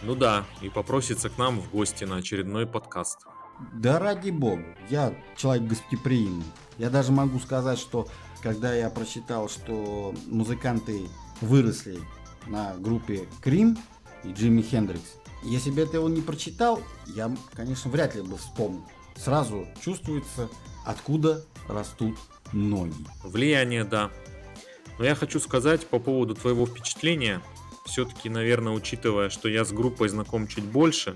Ну 0.03 0.15
да, 0.15 0.45
и 0.61 0.69
попросится 0.69 1.31
к 1.31 1.39
нам 1.39 1.61
в 1.61 1.71
гости 1.71 2.05
на 2.05 2.17
очередной 2.17 2.67
подкаст. 2.67 3.21
Да 3.73 3.99
ради 3.99 4.31
бога, 4.31 4.77
я 4.91 5.15
человек 5.37 5.69
гостеприимный. 5.69 6.45
Я 6.79 6.91
даже 6.91 7.13
могу 7.13 7.39
сказать, 7.39 7.79
что 7.79 8.09
когда 8.43 8.75
я 8.75 8.91
прочитал, 8.91 9.49
что 9.49 10.15
музыканты 10.27 11.09
выросли 11.41 11.99
на 12.47 12.75
группе 12.77 13.29
Крим 13.41 13.79
и 14.25 14.33
Джимми 14.33 14.63
Хендрикс, 14.63 15.17
если 15.45 15.71
бы 15.71 15.83
этого 15.83 16.09
не 16.09 16.21
прочитал, 16.21 16.81
я, 17.07 17.35
конечно, 17.55 17.91
вряд 17.91 18.15
ли 18.15 18.23
бы 18.23 18.37
вспомнил. 18.37 18.85
Сразу 19.17 19.67
чувствуется, 19.83 20.49
откуда 20.85 21.45
растут 21.69 22.19
ноги. 22.53 23.07
Влияние, 23.23 23.85
да. 23.85 24.11
Но 24.99 25.05
я 25.05 25.15
хочу 25.15 25.41
сказать 25.41 25.87
по 25.87 25.99
поводу 25.99 26.35
твоего 26.35 26.67
впечатления, 26.67 27.43
все-таки, 27.85 28.29
наверное, 28.29 28.73
учитывая, 28.73 29.31
что 29.31 29.49
я 29.49 29.65
с 29.65 29.73
группой 29.73 30.09
знаком 30.09 30.47
чуть 30.47 30.65
больше, 30.65 31.15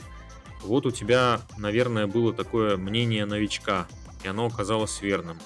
вот 0.62 0.86
у 0.86 0.90
тебя, 0.90 1.40
наверное, 1.56 2.06
было 2.06 2.32
такое 2.32 2.76
мнение 2.76 3.24
новичка, 3.26 3.86
и 4.24 4.28
оно 4.28 4.46
оказалось 4.46 5.00
верным. 5.02 5.38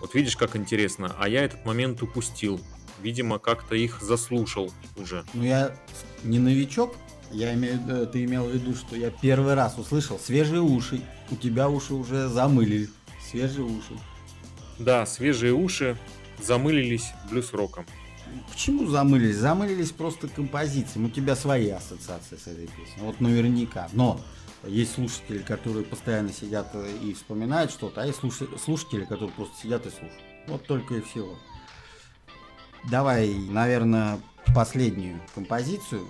Вот 0.00 0.14
видишь, 0.14 0.36
как 0.36 0.56
интересно, 0.56 1.14
а 1.18 1.28
я 1.28 1.44
этот 1.44 1.64
момент 1.64 2.02
упустил. 2.02 2.60
Видимо, 3.02 3.38
как-то 3.38 3.74
их 3.74 4.00
заслушал 4.00 4.72
уже. 4.96 5.24
Ну, 5.34 5.42
я 5.42 5.76
не 6.22 6.38
новичок, 6.38 6.96
я 7.30 7.54
имею, 7.54 8.06
ты 8.06 8.24
имел 8.24 8.46
в 8.46 8.50
виду, 8.50 8.74
что 8.74 8.96
я 8.96 9.10
первый 9.10 9.54
раз 9.54 9.78
услышал 9.78 10.18
свежие 10.18 10.60
уши. 10.60 11.02
У 11.30 11.36
тебя 11.36 11.68
уши 11.68 11.94
уже 11.94 12.28
замылили. 12.28 12.88
Свежие 13.30 13.64
уши. 13.64 13.98
Да, 14.78 15.04
свежие 15.06 15.52
уши 15.52 15.96
замылились 16.40 17.12
блюз-роком. 17.30 17.84
Почему 18.50 18.86
замылились? 18.86 19.36
Замылились 19.36 19.92
просто 19.92 20.28
композицией. 20.28 21.06
У 21.06 21.10
тебя 21.10 21.36
свои 21.36 21.68
ассоциации 21.70 22.36
с 22.36 22.46
этой 22.46 22.66
песней. 22.66 23.00
Вот 23.00 23.20
наверняка. 23.20 23.88
Но 23.92 24.20
есть 24.64 24.94
слушатели, 24.94 25.38
которые 25.38 25.84
постоянно 25.84 26.32
сидят 26.32 26.74
и 27.02 27.12
вспоминают 27.12 27.70
что-то, 27.70 28.02
а 28.02 28.06
есть 28.06 28.18
слушатели, 28.18 29.04
которые 29.04 29.32
просто 29.32 29.56
сидят 29.62 29.86
и 29.86 29.90
слушают. 29.90 30.22
Вот 30.48 30.66
только 30.66 30.94
и 30.94 31.00
всего. 31.00 31.36
Давай, 32.90 33.34
наверное, 33.34 34.18
последнюю 34.54 35.20
композицию 35.34 36.06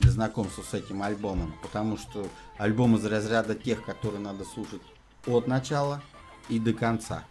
для 0.00 0.10
знакомства 0.10 0.62
с 0.62 0.74
этим 0.74 1.02
альбомом, 1.02 1.54
потому 1.62 1.96
что 1.96 2.26
альбом 2.58 2.96
из 2.96 3.04
разряда 3.04 3.54
тех, 3.54 3.84
которые 3.84 4.20
надо 4.20 4.44
слушать 4.44 4.82
от 5.26 5.46
начала 5.46 6.02
и 6.48 6.58
до 6.58 6.72
конца. 6.72 7.24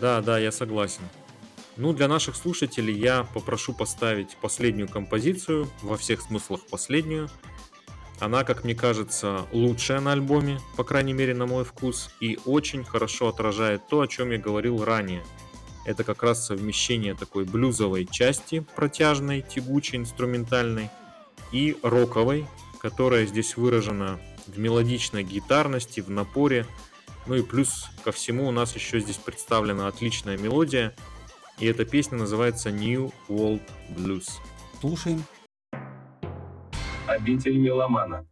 Да, 0.00 0.20
да, 0.22 0.38
я 0.38 0.52
согласен. 0.52 1.02
Ну, 1.76 1.92
для 1.92 2.08
наших 2.08 2.36
слушателей 2.36 2.98
я 2.98 3.24
попрошу 3.34 3.74
поставить 3.74 4.36
последнюю 4.40 4.88
композицию, 4.88 5.68
во 5.82 5.98
всех 5.98 6.22
смыслах 6.22 6.62
последнюю. 6.70 7.28
Она, 8.18 8.44
как 8.44 8.64
мне 8.64 8.74
кажется, 8.74 9.46
лучшая 9.52 10.00
на 10.00 10.12
альбоме, 10.12 10.58
по 10.76 10.84
крайней 10.84 11.12
мере 11.12 11.34
на 11.34 11.46
мой 11.46 11.64
вкус, 11.64 12.08
и 12.18 12.38
очень 12.46 12.82
хорошо 12.82 13.28
отражает 13.28 13.88
то, 13.88 14.00
о 14.00 14.08
чем 14.08 14.30
я 14.30 14.38
говорил 14.38 14.82
ранее. 14.82 15.22
Это 15.84 16.02
как 16.02 16.22
раз 16.22 16.46
совмещение 16.46 17.14
такой 17.14 17.44
блюзовой 17.44 18.06
части, 18.06 18.64
протяжной, 18.74 19.42
тягучей, 19.42 19.98
инструментальной, 19.98 20.88
и 21.52 21.76
роковой, 21.82 22.46
которая 22.80 23.26
здесь 23.26 23.58
выражена 23.58 24.18
в 24.46 24.58
мелодичной 24.58 25.24
гитарности, 25.24 26.00
в 26.00 26.08
напоре. 26.08 26.66
Ну 27.26 27.34
и 27.34 27.42
плюс 27.42 27.90
ко 28.02 28.12
всему 28.12 28.48
у 28.48 28.50
нас 28.50 28.74
еще 28.74 28.98
здесь 28.98 29.16
представлена 29.16 29.88
отличная 29.88 30.38
мелодия– 30.38 30.96
и 31.58 31.66
эта 31.66 31.84
песня 31.84 32.18
называется 32.18 32.70
New 32.70 33.12
World 33.28 33.62
Blues. 33.90 34.28
Слушаем. 34.80 35.24
Обитель 37.06 37.58
меломана. 37.58 38.26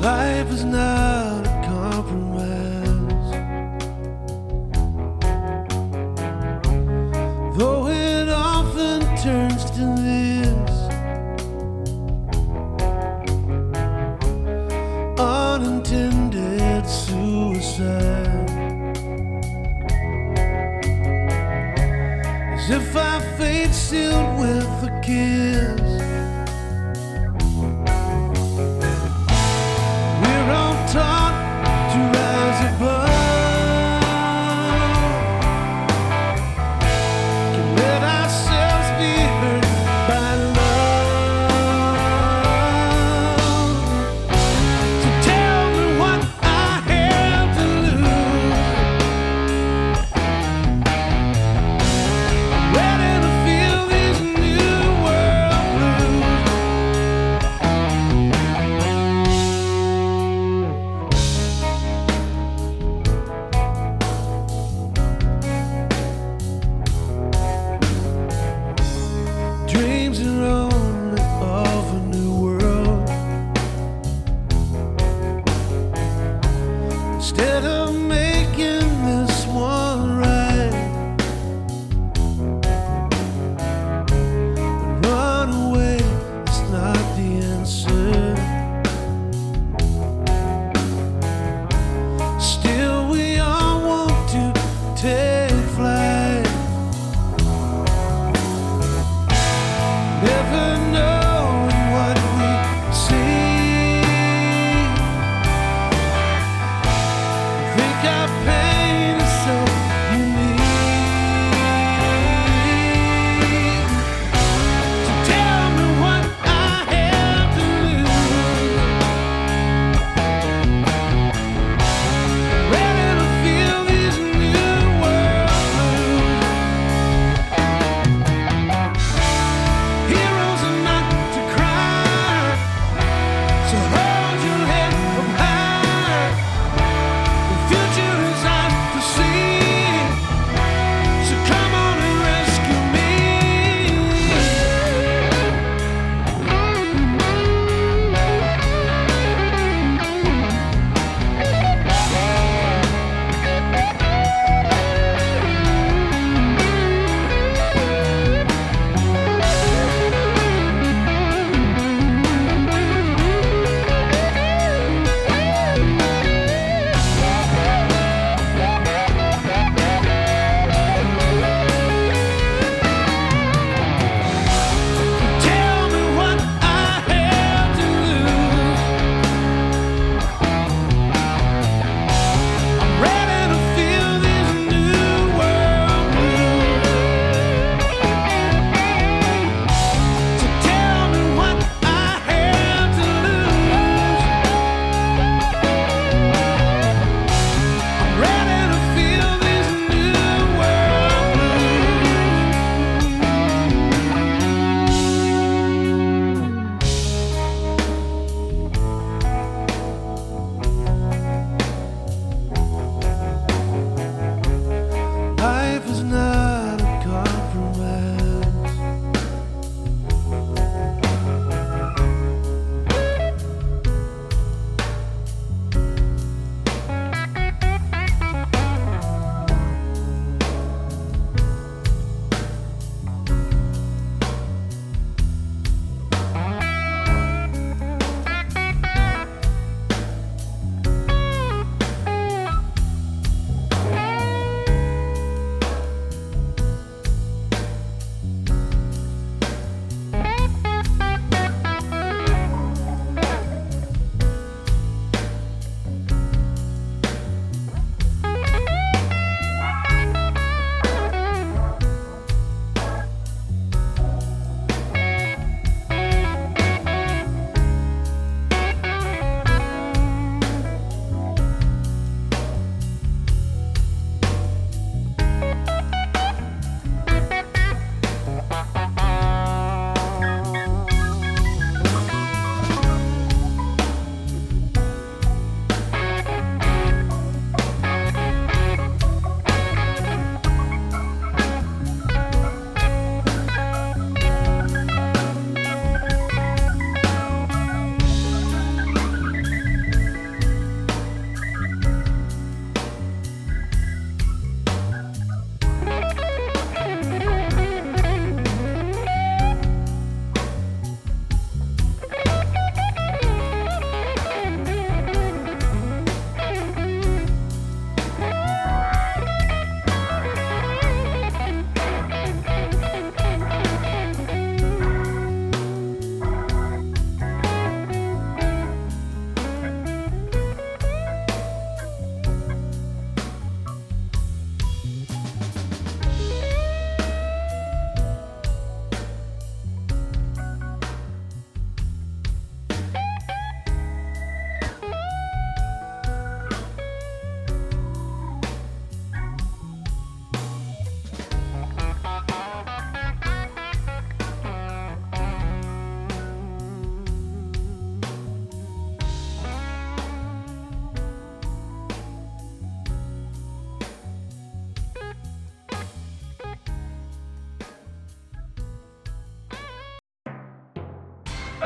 Life 0.00 0.50
is 0.52 0.64
not 0.64 1.13
fate 23.38 23.72
sealed 23.72 24.38
with 24.38 24.84
a 24.84 25.00
kiss. 25.02 25.73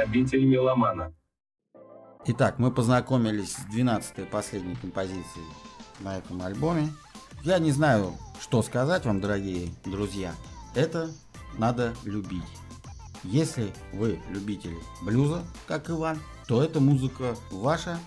Обитель 0.08 0.46
меломана. 0.46 1.12
Итак, 2.24 2.58
мы 2.58 2.70
познакомились 2.70 3.52
с 3.52 3.66
12-й 3.66 4.24
последней 4.24 4.74
композицией 4.74 5.44
на 6.00 6.16
этом 6.16 6.40
альбоме. 6.40 6.88
Я 7.44 7.58
не 7.58 7.72
знаю, 7.72 8.14
что 8.40 8.62
сказать 8.62 9.04
вам, 9.04 9.20
дорогие 9.20 9.68
друзья. 9.84 10.32
Это 10.74 11.10
надо 11.58 11.92
любить. 12.04 12.42
Если 13.22 13.70
вы 13.92 14.18
любители 14.30 14.78
блюза, 15.02 15.42
как 15.66 15.90
Иван, 15.90 16.18
то 16.46 16.62
эта 16.62 16.80
музыка 16.80 17.36
ваша, 17.50 17.98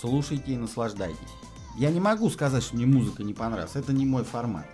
слушайте 0.00 0.52
и 0.52 0.56
наслаждайтесь. 0.56 1.18
Я 1.76 1.90
не 1.90 2.00
могу 2.00 2.30
сказать, 2.30 2.62
что 2.62 2.76
мне 2.76 2.86
музыка 2.86 3.22
не 3.22 3.34
понравилась, 3.34 3.76
это 3.76 3.92
не 3.92 4.06
мой 4.06 4.24
формат. 4.24 4.66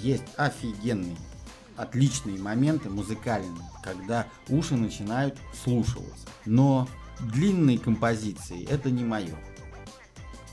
Есть 0.00 0.24
офигенные, 0.38 1.18
отличные 1.80 2.38
моменты 2.38 2.90
музыкальные, 2.90 3.62
когда 3.82 4.26
уши 4.48 4.76
начинают 4.76 5.38
слушаться. 5.64 6.28
Но 6.44 6.86
длинные 7.20 7.78
композиции 7.78 8.66
это 8.68 8.90
не 8.90 9.04
мое. 9.04 9.34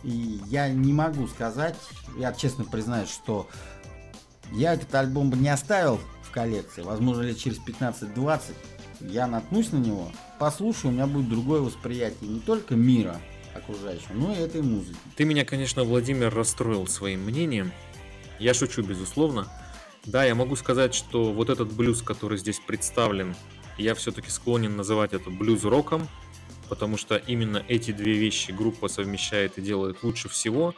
И 0.03 0.39
я 0.45 0.69
не 0.69 0.93
могу 0.93 1.27
сказать, 1.27 1.75
я 2.17 2.31
честно 2.31 2.63
признаюсь, 2.63 3.09
что 3.09 3.49
я 4.53 4.73
этот 4.73 4.93
альбом 4.95 5.29
бы 5.29 5.37
не 5.37 5.49
оставил 5.49 5.99
в 6.23 6.31
коллекции. 6.31 6.81
Возможно, 6.81 7.23
лет 7.23 7.37
через 7.37 7.59
15-20 7.59 8.41
я 9.01 9.27
наткнусь 9.27 9.71
на 9.73 9.77
него, 9.77 10.09
послушаю, 10.39 10.91
у 10.91 10.93
меня 10.93 11.07
будет 11.07 11.29
другое 11.29 11.61
восприятие 11.61 12.29
не 12.29 12.39
только 12.39 12.75
мира 12.75 13.19
окружающего, 13.53 14.13
но 14.13 14.33
и 14.33 14.37
этой 14.37 14.61
музыки. 14.61 14.97
Ты 15.15 15.25
меня, 15.25 15.43
конечно, 15.43 15.83
Владимир, 15.83 16.33
расстроил 16.33 16.87
своим 16.87 17.23
мнением. 17.23 17.73
Я 18.39 18.53
шучу, 18.53 18.83
безусловно. 18.83 19.47
Да, 20.07 20.23
я 20.23 20.35
могу 20.35 20.55
сказать, 20.55 20.95
что 20.95 21.33
вот 21.33 21.49
этот 21.49 21.73
блюз, 21.73 22.01
который 22.01 22.37
здесь 22.37 22.61
представлен, 22.65 23.35
я 23.77 23.93
все-таки 23.93 24.29
склонен 24.29 24.77
называть 24.77 25.11
это 25.11 25.29
блюз-роком, 25.29 26.07
потому 26.69 26.95
что 26.95 27.17
именно 27.17 27.61
эти 27.67 27.91
две 27.91 28.13
вещи 28.13 28.51
группа 28.51 28.87
совмещает 28.87 29.57
и 29.57 29.61
делает 29.61 30.03
лучше 30.03 30.29
всего. 30.29 30.73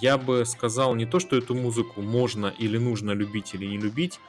Я 0.00 0.18
бы 0.18 0.44
сказал 0.46 0.94
не 0.94 1.04
то, 1.04 1.18
что 1.18 1.36
эту 1.36 1.56
музыку 1.56 2.00
можно 2.00 2.54
или 2.56 2.78
нужно 2.78 3.10
любить 3.10 3.54
или 3.54 3.66
не 3.66 3.76
любить, 3.76 4.20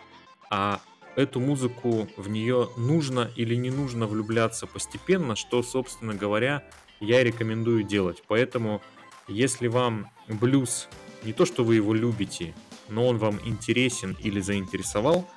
а 0.49 0.81
эту 1.15 1.39
музыку 1.39 2.09
в 2.17 2.27
нее 2.27 2.69
нужно 2.77 3.29
или 3.35 3.53
не 3.53 3.69
нужно 3.69 4.07
влюбляться 4.07 4.65
постепенно, 4.65 5.35
что, 5.35 5.61
собственно 5.61 6.15
говоря, 6.15 6.63
я 6.99 7.23
рекомендую 7.23 7.83
делать. 7.83 8.23
Поэтому, 8.27 8.81
если 9.27 9.67
вам 9.67 10.09
блюз 10.27 10.89
не 11.23 11.31
то, 11.31 11.45
что 11.45 11.63
вы 11.63 11.75
его 11.75 11.93
любите, 11.93 12.55
но 12.89 13.07
он 13.07 13.17
вам 13.17 13.39
интересен 13.45 14.17
или 14.19 14.39
заинтересовал, 14.39 15.27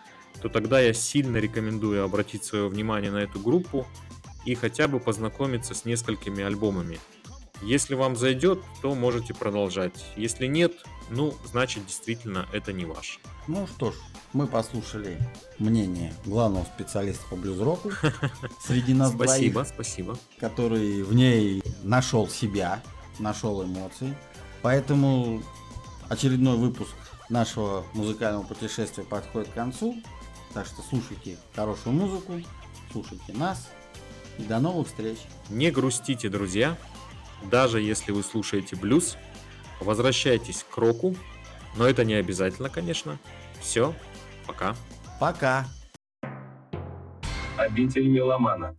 то 0.41 0.49
тогда 0.49 0.81
я 0.81 0.93
сильно 0.93 1.39
рекомендую 1.39 2.05
обратить 2.05 2.45
свое 2.45 2.69
внимание 2.69 3.11
на 3.11 3.19
эту 3.19 3.41
группу 3.41 3.87
и 4.45 4.55
хотя 4.55 4.89
бы 4.89 5.01
познакомиться 5.01 5.75
с 5.75 5.85
несколькими 5.85 6.45
альбомами. 6.45 6.99
Если 7.61 7.95
вам 7.95 8.17
зайдет, 8.17 8.61
то 8.83 8.95
можете 8.95 9.35
продолжать. 9.35 10.05
Если 10.17 10.47
нет, 10.47 10.73
ну, 11.11 11.35
значит, 11.45 11.87
действительно, 11.87 12.47
это 12.53 12.73
не 12.73 12.85
ваш. 12.85 13.19
Ну 13.49 13.67
что 13.67 13.91
ж, 13.91 13.95
мы 14.33 14.47
послушали 14.47 15.19
мнение 15.59 16.15
главного 16.25 16.65
специалиста 16.65 17.25
по 17.29 17.37
блюз-року 17.37 17.91
среди 18.65 18.95
нас 18.95 19.13
Спасибо, 19.13 19.53
двоих, 19.53 19.69
спасибо. 19.69 20.19
который 20.39 21.03
в 21.03 21.15
ней 21.15 21.63
нашел 21.83 22.29
себя, 22.29 22.81
нашел 23.19 23.65
эмоции. 23.65 24.17
Поэтому 24.63 25.43
очередной 26.09 26.57
выпуск 26.57 26.93
нашего 27.29 27.85
музыкального 27.95 28.43
путешествия 28.43 29.05
подходит 29.05 29.49
к 29.49 29.55
концу. 29.55 30.03
Так 30.55 30.67
что 30.67 30.83
слушайте 30.83 31.37
хорошую 31.55 31.95
музыку, 31.95 32.41
слушайте 32.93 33.33
нас. 33.35 33.71
И 34.39 34.43
до 34.43 34.61
новых 34.61 34.87
встреч. 34.87 35.19
Не 35.51 35.71
грустите, 35.71 36.29
друзья. 36.29 36.77
Даже 37.51 37.81
если 37.81 38.13
вы 38.13 38.23
слушаете 38.23 38.77
блюз, 38.77 39.17
возвращайтесь 39.81 40.65
к 40.69 40.77
року. 40.77 41.15
Но 41.77 41.87
это 41.87 42.05
не 42.05 42.15
обязательно, 42.15 42.69
конечно. 42.69 43.19
Все, 43.61 43.95
пока. 44.47 44.75
Пока. 45.21 45.67
Обитель 47.57 48.09
меломана. 48.09 48.77